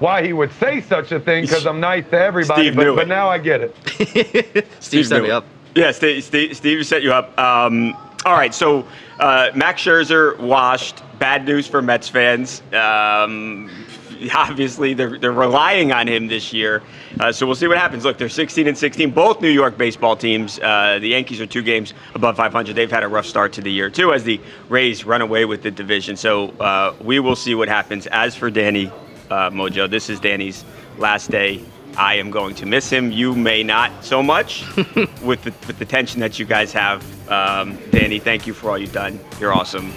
why 0.00 0.26
he 0.26 0.32
would 0.32 0.52
say 0.54 0.80
such 0.80 1.12
a 1.12 1.20
thing 1.20 1.44
because 1.44 1.66
I'm 1.66 1.78
nice 1.80 2.04
to 2.10 2.18
everybody. 2.18 2.62
Steve 2.64 2.74
but, 2.76 2.82
knew 2.82 2.96
but 2.96 3.04
it. 3.04 3.08
now 3.08 3.28
I 3.28 3.38
get 3.38 3.60
it. 3.62 4.66
Steve 4.80 5.06
set 5.06 5.22
me 5.22 5.30
up. 5.30 5.44
Yeah, 5.76 5.92
Steve, 5.92 6.24
Steve, 6.24 6.56
Steve 6.56 6.84
set 6.84 7.02
you 7.02 7.12
up. 7.12 7.38
Um, 7.38 7.96
all 8.26 8.32
right, 8.32 8.52
so 8.52 8.84
uh, 9.20 9.50
Max 9.54 9.80
Scherzer 9.80 10.36
washed. 10.40 11.00
Bad 11.20 11.44
news 11.46 11.68
for 11.68 11.80
Mets 11.80 12.08
fans. 12.08 12.60
Um, 12.72 13.70
obviously, 14.34 14.94
they're, 14.94 15.16
they're 15.16 15.30
relying 15.30 15.92
on 15.92 16.08
him 16.08 16.26
this 16.26 16.52
year. 16.52 16.82
Uh, 17.20 17.30
so 17.30 17.46
we'll 17.46 17.54
see 17.54 17.68
what 17.68 17.78
happens. 17.78 18.04
Look, 18.04 18.18
they're 18.18 18.28
16 18.28 18.66
and 18.66 18.76
16. 18.76 19.12
Both 19.12 19.40
New 19.40 19.48
York 19.48 19.78
baseball 19.78 20.16
teams. 20.16 20.58
Uh, 20.58 20.98
the 21.00 21.06
Yankees 21.06 21.40
are 21.40 21.46
two 21.46 21.62
games 21.62 21.94
above 22.16 22.36
500. 22.36 22.74
They've 22.74 22.90
had 22.90 23.04
a 23.04 23.08
rough 23.08 23.26
start 23.26 23.52
to 23.54 23.60
the 23.60 23.70
year, 23.70 23.90
too, 23.90 24.12
as 24.12 24.24
the 24.24 24.40
Rays 24.68 25.04
run 25.04 25.22
away 25.22 25.44
with 25.44 25.62
the 25.62 25.70
division. 25.70 26.16
So 26.16 26.48
uh, 26.58 26.96
we 27.00 27.20
will 27.20 27.36
see 27.36 27.54
what 27.54 27.68
happens. 27.68 28.08
As 28.08 28.34
for 28.34 28.50
Danny 28.50 28.88
uh, 29.30 29.50
Mojo, 29.50 29.88
this 29.88 30.10
is 30.10 30.18
Danny's 30.18 30.64
last 30.98 31.30
day. 31.30 31.64
I 31.96 32.14
am 32.14 32.30
going 32.30 32.54
to 32.56 32.66
miss 32.66 32.90
him. 32.90 33.10
You 33.10 33.34
may 33.34 33.62
not 33.62 34.04
so 34.04 34.22
much 34.22 34.64
with 35.22 35.42
the 35.42 35.52
with 35.66 35.78
the 35.78 35.84
tension 35.84 36.20
that 36.20 36.38
you 36.38 36.44
guys 36.44 36.72
have. 36.72 37.02
Um, 37.30 37.78
Danny, 37.90 38.18
thank 38.18 38.46
you 38.46 38.54
for 38.54 38.70
all 38.70 38.78
you've 38.78 38.92
done. 38.92 39.18
You're 39.40 39.52
awesome. 39.52 39.92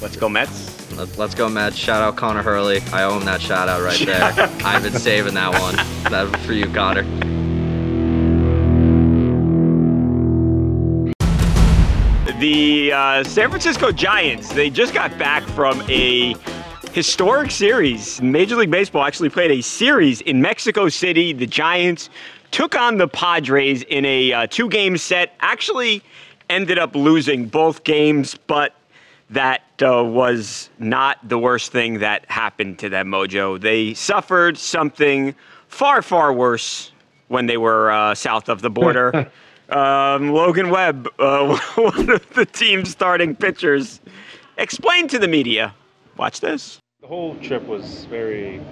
Let's 0.00 0.16
go 0.16 0.28
Mets. 0.28 0.92
Let's, 0.96 1.18
let's 1.18 1.34
go, 1.34 1.48
Mets. 1.48 1.76
Shout 1.76 2.02
out 2.02 2.16
Connor 2.16 2.42
Hurley. 2.42 2.80
I 2.92 3.04
owe 3.04 3.18
him 3.18 3.24
that 3.24 3.40
shout 3.40 3.68
out 3.68 3.82
right 3.82 3.98
there. 3.98 4.22
I've 4.64 4.82
been 4.82 4.92
saving 4.92 5.34
that 5.34 5.52
one. 5.60 5.76
That 6.12 6.36
for 6.40 6.52
you, 6.52 6.66
Connor. 6.66 7.02
The 12.38 12.92
uh, 12.92 13.24
San 13.24 13.48
Francisco 13.48 13.90
Giants, 13.90 14.52
they 14.52 14.68
just 14.68 14.92
got 14.92 15.16
back 15.18 15.42
from 15.44 15.80
a 15.88 16.34
historic 16.94 17.50
series. 17.50 18.22
Major 18.22 18.54
League 18.54 18.70
Baseball 18.70 19.02
actually 19.02 19.28
played 19.28 19.50
a 19.50 19.60
series 19.60 20.20
in 20.20 20.40
Mexico 20.40 20.88
City. 20.88 21.32
The 21.32 21.44
Giants 21.46 22.08
took 22.52 22.76
on 22.76 22.98
the 22.98 23.08
Padres 23.08 23.82
in 23.82 24.04
a 24.04 24.32
uh, 24.32 24.46
two 24.46 24.68
game 24.68 24.96
set. 24.96 25.34
Actually, 25.40 26.04
ended 26.48 26.78
up 26.78 26.94
losing 26.94 27.46
both 27.46 27.82
games, 27.82 28.36
but 28.46 28.76
that 29.30 29.62
uh, 29.82 30.04
was 30.04 30.70
not 30.78 31.18
the 31.28 31.36
worst 31.36 31.72
thing 31.72 31.98
that 31.98 32.30
happened 32.30 32.78
to 32.78 32.88
them, 32.88 33.08
Mojo. 33.08 33.60
They 33.60 33.94
suffered 33.94 34.56
something 34.56 35.34
far, 35.66 36.00
far 36.00 36.32
worse 36.32 36.92
when 37.26 37.46
they 37.46 37.56
were 37.56 37.90
uh, 37.90 38.14
south 38.14 38.48
of 38.48 38.62
the 38.62 38.70
border. 38.70 39.32
um, 39.68 40.30
Logan 40.30 40.70
Webb, 40.70 41.08
uh, 41.18 41.58
one 41.74 42.10
of 42.10 42.34
the 42.34 42.46
team's 42.46 42.90
starting 42.90 43.34
pitchers, 43.34 44.00
explained 44.58 45.10
to 45.10 45.18
the 45.18 45.26
media. 45.26 45.74
Watch 46.16 46.38
this. 46.38 46.80
The 47.04 47.08
whole 47.08 47.36
trip 47.36 47.62
was 47.68 48.06
very 48.06 48.62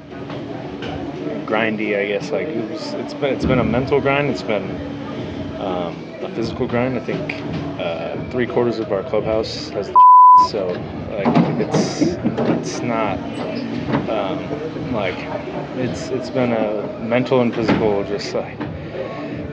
grindy, 1.45 1.99
I 2.01 2.07
guess. 2.07 2.31
Like 2.31 2.47
it 2.47 2.71
was, 2.71 2.95
it's 2.95 3.13
been 3.13 3.35
it's 3.35 3.45
been 3.45 3.59
a 3.59 3.65
mental 3.65 4.01
grind. 4.01 4.31
It's 4.31 4.43
been 4.43 4.71
um, 5.61 5.95
a 6.23 6.31
physical 6.35 6.67
grind. 6.67 6.97
I 6.97 7.01
think 7.01 7.31
uh, 7.79 8.17
three 8.31 8.47
quarters 8.47 8.79
of 8.79 8.91
our 8.91 9.03
clubhouse 9.03 9.69
has 9.69 9.89
the 9.89 10.03
so 10.49 10.69
like 11.11 11.29
it's 11.61 12.01
it's 12.59 12.81
not 12.81 13.19
um, 14.09 14.95
like 14.95 15.19
it's 15.77 16.09
it's 16.09 16.31
been 16.31 16.55
a 16.55 16.89
mental 17.03 17.43
and 17.43 17.55
physical 17.55 18.03
just 18.03 18.33
like 18.33 18.57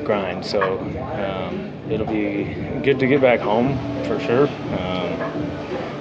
grind. 0.05 0.45
So 0.45 0.79
um, 1.19 1.69
it'll 1.91 2.05
be 2.05 2.45
good 2.81 2.97
to 2.99 3.07
get 3.07 3.19
back 3.19 3.41
home 3.41 3.75
for 4.05 4.21
sure. 4.21 4.47
Um, 4.47 5.19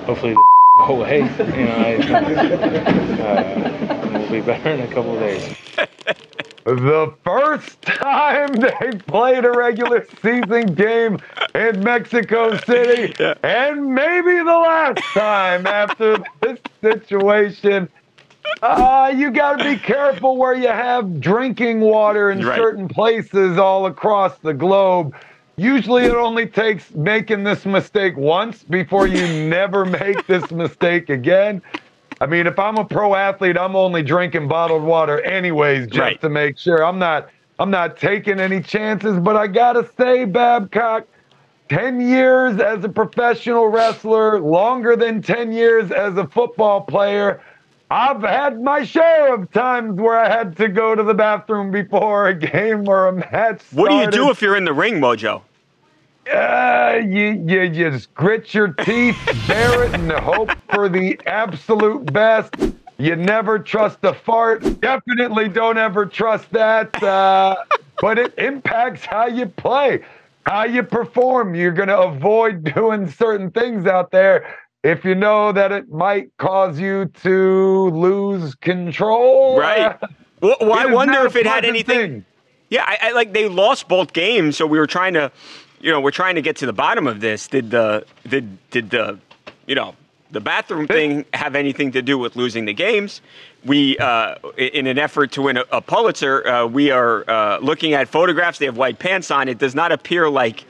hopefully. 0.06 0.36
The 0.78 0.84
away, 0.84 1.18
you 1.18 1.24
know, 1.26 1.76
I, 1.76 1.94
uh, 3.20 4.10
we'll 4.12 4.30
be 4.30 4.40
better 4.40 4.70
in 4.70 4.80
a 4.80 4.86
couple 4.86 5.14
of 5.14 5.20
days. 5.20 5.56
The 6.64 7.14
first 7.24 7.82
time 7.82 8.60
they 8.60 8.92
played 9.06 9.44
a 9.44 9.50
regular 9.50 10.06
season 10.22 10.74
game 10.74 11.18
in 11.54 11.82
Mexico 11.82 12.56
City, 12.58 13.12
and 13.42 13.92
maybe 13.92 14.36
the 14.38 14.44
last 14.44 15.02
time 15.14 15.66
after 15.66 16.18
this 16.40 16.58
situation. 16.80 17.88
Uh, 18.62 19.12
you 19.16 19.30
got 19.30 19.56
to 19.56 19.64
be 19.64 19.78
careful 19.78 20.36
where 20.36 20.54
you 20.54 20.68
have 20.68 21.20
drinking 21.20 21.80
water 21.80 22.30
in 22.30 22.44
Right. 22.44 22.56
certain 22.56 22.88
places 22.88 23.56
all 23.58 23.86
across 23.86 24.38
the 24.38 24.54
globe. 24.54 25.14
Usually 25.58 26.04
it 26.04 26.14
only 26.14 26.46
takes 26.46 26.94
making 26.94 27.42
this 27.42 27.66
mistake 27.66 28.16
once 28.16 28.62
before 28.62 29.08
you 29.08 29.26
never 29.48 29.84
make 29.84 30.24
this 30.26 30.50
mistake 30.52 31.10
again. 31.10 31.60
I 32.20 32.26
mean, 32.26 32.46
if 32.46 32.58
I'm 32.58 32.76
a 32.78 32.84
pro 32.84 33.14
athlete, 33.16 33.58
I'm 33.58 33.74
only 33.76 34.02
drinking 34.04 34.46
bottled 34.48 34.84
water 34.84 35.20
anyways, 35.22 35.88
just 35.88 35.98
Right. 35.98 36.20
to 36.20 36.28
make 36.28 36.58
sure. 36.58 36.84
I'm 36.84 36.98
not 36.98 37.28
I'm 37.60 37.70
not 37.72 37.96
taking 37.96 38.38
any 38.38 38.60
chances, 38.62 39.18
but 39.18 39.34
I 39.36 39.48
gotta 39.48 39.88
say, 39.98 40.24
Babcock, 40.24 41.08
10 41.68 42.00
years 42.00 42.60
as 42.60 42.84
a 42.84 42.88
professional 42.88 43.66
wrestler, 43.66 44.38
longer 44.38 44.94
than 44.94 45.20
10 45.20 45.50
years 45.50 45.90
as 45.90 46.16
a 46.16 46.26
football 46.28 46.82
player. 46.82 47.40
I've 47.90 48.22
had 48.22 48.62
my 48.62 48.84
share 48.84 49.34
of 49.34 49.50
times 49.50 49.98
where 50.00 50.16
I 50.16 50.28
had 50.28 50.56
to 50.58 50.68
go 50.68 50.94
to 50.94 51.02
the 51.02 51.14
bathroom 51.14 51.72
before 51.72 52.28
a 52.28 52.34
game 52.52 52.88
or 52.88 53.08
a 53.08 53.12
match. 53.12 53.60
What 53.72 53.88
do 53.90 53.96
you 53.96 54.08
do 54.08 54.30
if 54.30 54.40
you're 54.40 54.56
in 54.56 54.64
the 54.64 54.72
ring, 54.72 55.00
Mojo? 55.00 55.42
Uh, 56.32 57.00
you, 57.06 57.42
you, 57.46 57.68
just 57.70 58.12
grit 58.14 58.52
your 58.52 58.68
teeth, 58.68 59.16
bear 59.46 59.84
it, 59.84 59.94
and 59.94 60.10
hope 60.12 60.50
for 60.72 60.88
the 60.88 61.18
absolute 61.26 62.12
best. 62.12 62.54
You 62.98 63.16
never 63.16 63.58
trust 63.58 64.00
the 64.02 64.12
fart. 64.12 64.80
Definitely 64.80 65.48
don't 65.48 65.78
ever 65.78 66.04
trust 66.04 66.50
that. 66.50 67.02
Uh, 67.02 67.56
but 68.00 68.18
it 68.18 68.34
impacts 68.38 69.04
how 69.04 69.26
you 69.26 69.46
play, 69.46 70.00
how 70.44 70.64
you 70.64 70.82
perform. 70.82 71.54
You're 71.54 71.72
going 71.72 71.88
to 71.88 71.98
avoid 71.98 72.64
doing 72.74 73.08
certain 73.08 73.50
things 73.50 73.86
out 73.86 74.10
there 74.10 74.56
if 74.82 75.04
you 75.04 75.14
know 75.14 75.52
that 75.52 75.72
it 75.72 75.90
might 75.90 76.36
cause 76.38 76.78
you 76.78 77.06
to 77.22 77.90
lose 77.90 78.54
control. 78.56 79.58
Right. 79.58 79.96
well, 80.40 80.56
well 80.60 80.72
I 80.74 80.86
wonder 80.86 81.26
if 81.26 81.36
it 81.36 81.46
had 81.46 81.64
anything. 81.64 82.10
Thing. 82.10 82.24
Yeah, 82.70 82.84
I, 82.86 82.98
I, 83.02 83.12
like 83.12 83.32
they 83.32 83.48
lost 83.48 83.88
both 83.88 84.12
games, 84.12 84.56
so 84.56 84.66
we 84.66 84.78
were 84.78 84.86
trying 84.86 85.14
to, 85.14 85.32
you 85.80 85.92
know, 85.92 86.00
we're 86.00 86.10
trying 86.10 86.34
to 86.34 86.42
get 86.42 86.56
to 86.56 86.66
the 86.66 86.72
bottom 86.72 87.06
of 87.06 87.20
this. 87.20 87.48
Did 87.48 87.70
the 87.70 88.04
did 88.26 88.58
did 88.70 88.90
the, 88.90 89.18
you 89.66 89.74
know, 89.74 89.94
the 90.30 90.40
bathroom 90.40 90.86
thing 90.86 91.24
have 91.34 91.54
anything 91.54 91.92
to 91.92 92.02
do 92.02 92.18
with 92.18 92.36
losing 92.36 92.64
the 92.64 92.74
games? 92.74 93.20
We, 93.64 93.98
uh, 93.98 94.36
in 94.56 94.86
an 94.86 94.98
effort 94.98 95.32
to 95.32 95.42
win 95.42 95.56
a, 95.56 95.64
a 95.72 95.80
Pulitzer, 95.80 96.46
uh, 96.46 96.66
we 96.66 96.90
are 96.90 97.28
uh, 97.28 97.58
looking 97.58 97.94
at 97.94 98.08
photographs. 98.08 98.58
They 98.58 98.66
have 98.66 98.76
white 98.76 98.98
pants 98.98 99.30
on. 99.30 99.48
It 99.48 99.58
does 99.58 99.74
not 99.74 99.90
appear 99.90 100.28
like 100.28 100.64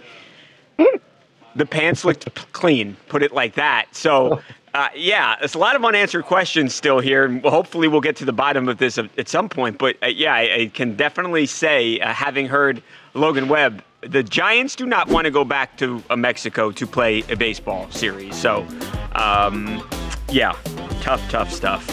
the 1.55 1.67
pants 1.67 2.05
looked 2.05 2.53
clean. 2.53 2.97
Put 3.09 3.23
it 3.23 3.33
like 3.33 3.55
that. 3.55 3.95
So. 3.95 4.41
Uh, 4.75 4.87
yeah, 4.95 5.35
there's 5.39 5.55
a 5.55 5.59
lot 5.59 5.75
of 5.75 5.85
unanswered 5.85 6.25
questions 6.25 6.75
still 6.75 7.01
here, 7.01 7.25
and 7.25 7.43
hopefully 7.43 7.89
we'll 7.89 8.03
get 8.03 8.15
to 8.17 8.27
the 8.27 8.35
bottom 8.35 8.69
of 8.69 8.77
this 8.77 8.99
at 8.99 9.29
some 9.29 9.49
point. 9.49 9.79
But 9.79 9.97
uh, 10.03 10.09
yeah, 10.09 10.35
I, 10.35 10.41
I, 10.41 10.71
can 10.73 10.95
definitely 10.95 11.47
say, 11.47 11.99
uh, 11.99 12.13
having 12.13 12.47
heard 12.47 12.83
Logan 13.15 13.49
Webb, 13.49 13.83
the 14.01 14.23
Giants 14.23 14.77
do 14.77 14.87
not 14.87 15.09
want 15.09 15.25
to 15.25 15.31
go 15.31 15.45
back 15.45 15.77
to 15.79 16.03
uh, 16.11 16.17
Mexico 16.17 16.71
to 16.71 16.87
play 16.87 17.25
a 17.29 17.37
baseball 17.37 17.91
series. 17.91 18.37
So, 18.37 18.67
um, 19.13 19.87
yeah, 20.31 20.57
tough, 21.01 21.27
tough 21.31 21.53
stuff. 21.53 21.87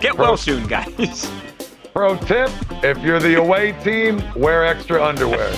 Get 0.00 0.16
well 0.16 0.36
soon, 0.36 0.66
guys. 0.66 1.30
Pro 1.92 2.16
tip: 2.16 2.50
If 2.84 2.98
you're 2.98 3.20
the 3.20 3.34
away 3.34 3.72
team, 3.82 4.22
wear 4.34 4.64
extra 4.64 5.02
underwear. 5.02 5.54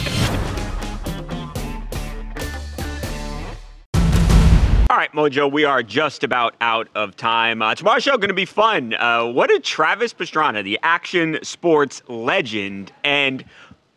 All 4.90 4.96
right, 4.96 5.12
Mojo, 5.12 5.52
we 5.52 5.64
are 5.64 5.82
just 5.82 6.24
about 6.24 6.54
out 6.62 6.88
of 6.94 7.14
time. 7.14 7.60
Uh, 7.60 7.74
tomorrow's 7.74 8.04
show 8.04 8.16
going 8.16 8.28
to 8.28 8.34
be 8.34 8.46
fun. 8.46 8.94
Uh, 8.94 9.26
what 9.26 9.50
did 9.50 9.62
Travis 9.62 10.14
Pastrana, 10.14 10.64
the 10.64 10.78
action 10.82 11.38
sports 11.42 12.02
legend 12.08 12.90
and 13.04 13.44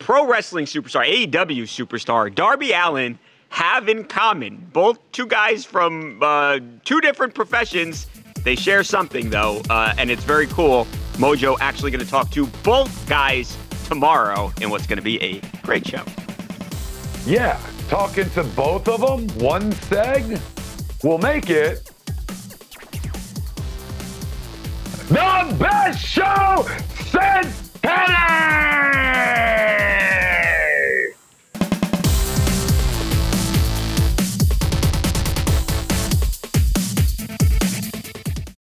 pro 0.02 0.26
wrestling 0.26 0.66
superstar, 0.66 1.06
AEW 1.06 1.62
superstar, 1.62 2.34
Darby 2.34 2.72
Allin 2.72 3.18
have 3.50 3.88
in 3.88 4.04
common? 4.04 4.68
Both 4.72 4.98
two 5.12 5.26
guys 5.26 5.64
from 5.64 6.18
uh, 6.20 6.58
two 6.84 7.00
different 7.00 7.34
professions. 7.34 8.08
They 8.42 8.56
share 8.56 8.82
something, 8.82 9.30
though, 9.30 9.62
uh, 9.70 9.94
and 9.96 10.10
it's 10.10 10.24
very 10.24 10.48
cool. 10.48 10.86
Mojo 11.14 11.56
actually 11.60 11.92
going 11.92 12.04
to 12.04 12.10
talk 12.10 12.30
to 12.30 12.46
both 12.64 13.08
guys 13.08 13.56
tomorrow 13.86 14.52
in 14.60 14.70
what's 14.70 14.88
going 14.88 14.96
to 14.96 15.02
be 15.02 15.22
a 15.22 15.40
great 15.62 15.86
show. 15.86 16.02
Yeah, 17.24 17.60
talking 17.88 18.28
to 18.30 18.42
both 18.42 18.88
of 18.88 19.00
them, 19.00 19.28
one 19.38 19.70
seg 19.72 20.40
will 21.04 21.18
make 21.18 21.48
it 21.48 21.88
the 25.08 25.56
best 25.60 26.04
show 26.04 26.66
Pérez! 27.82 28.22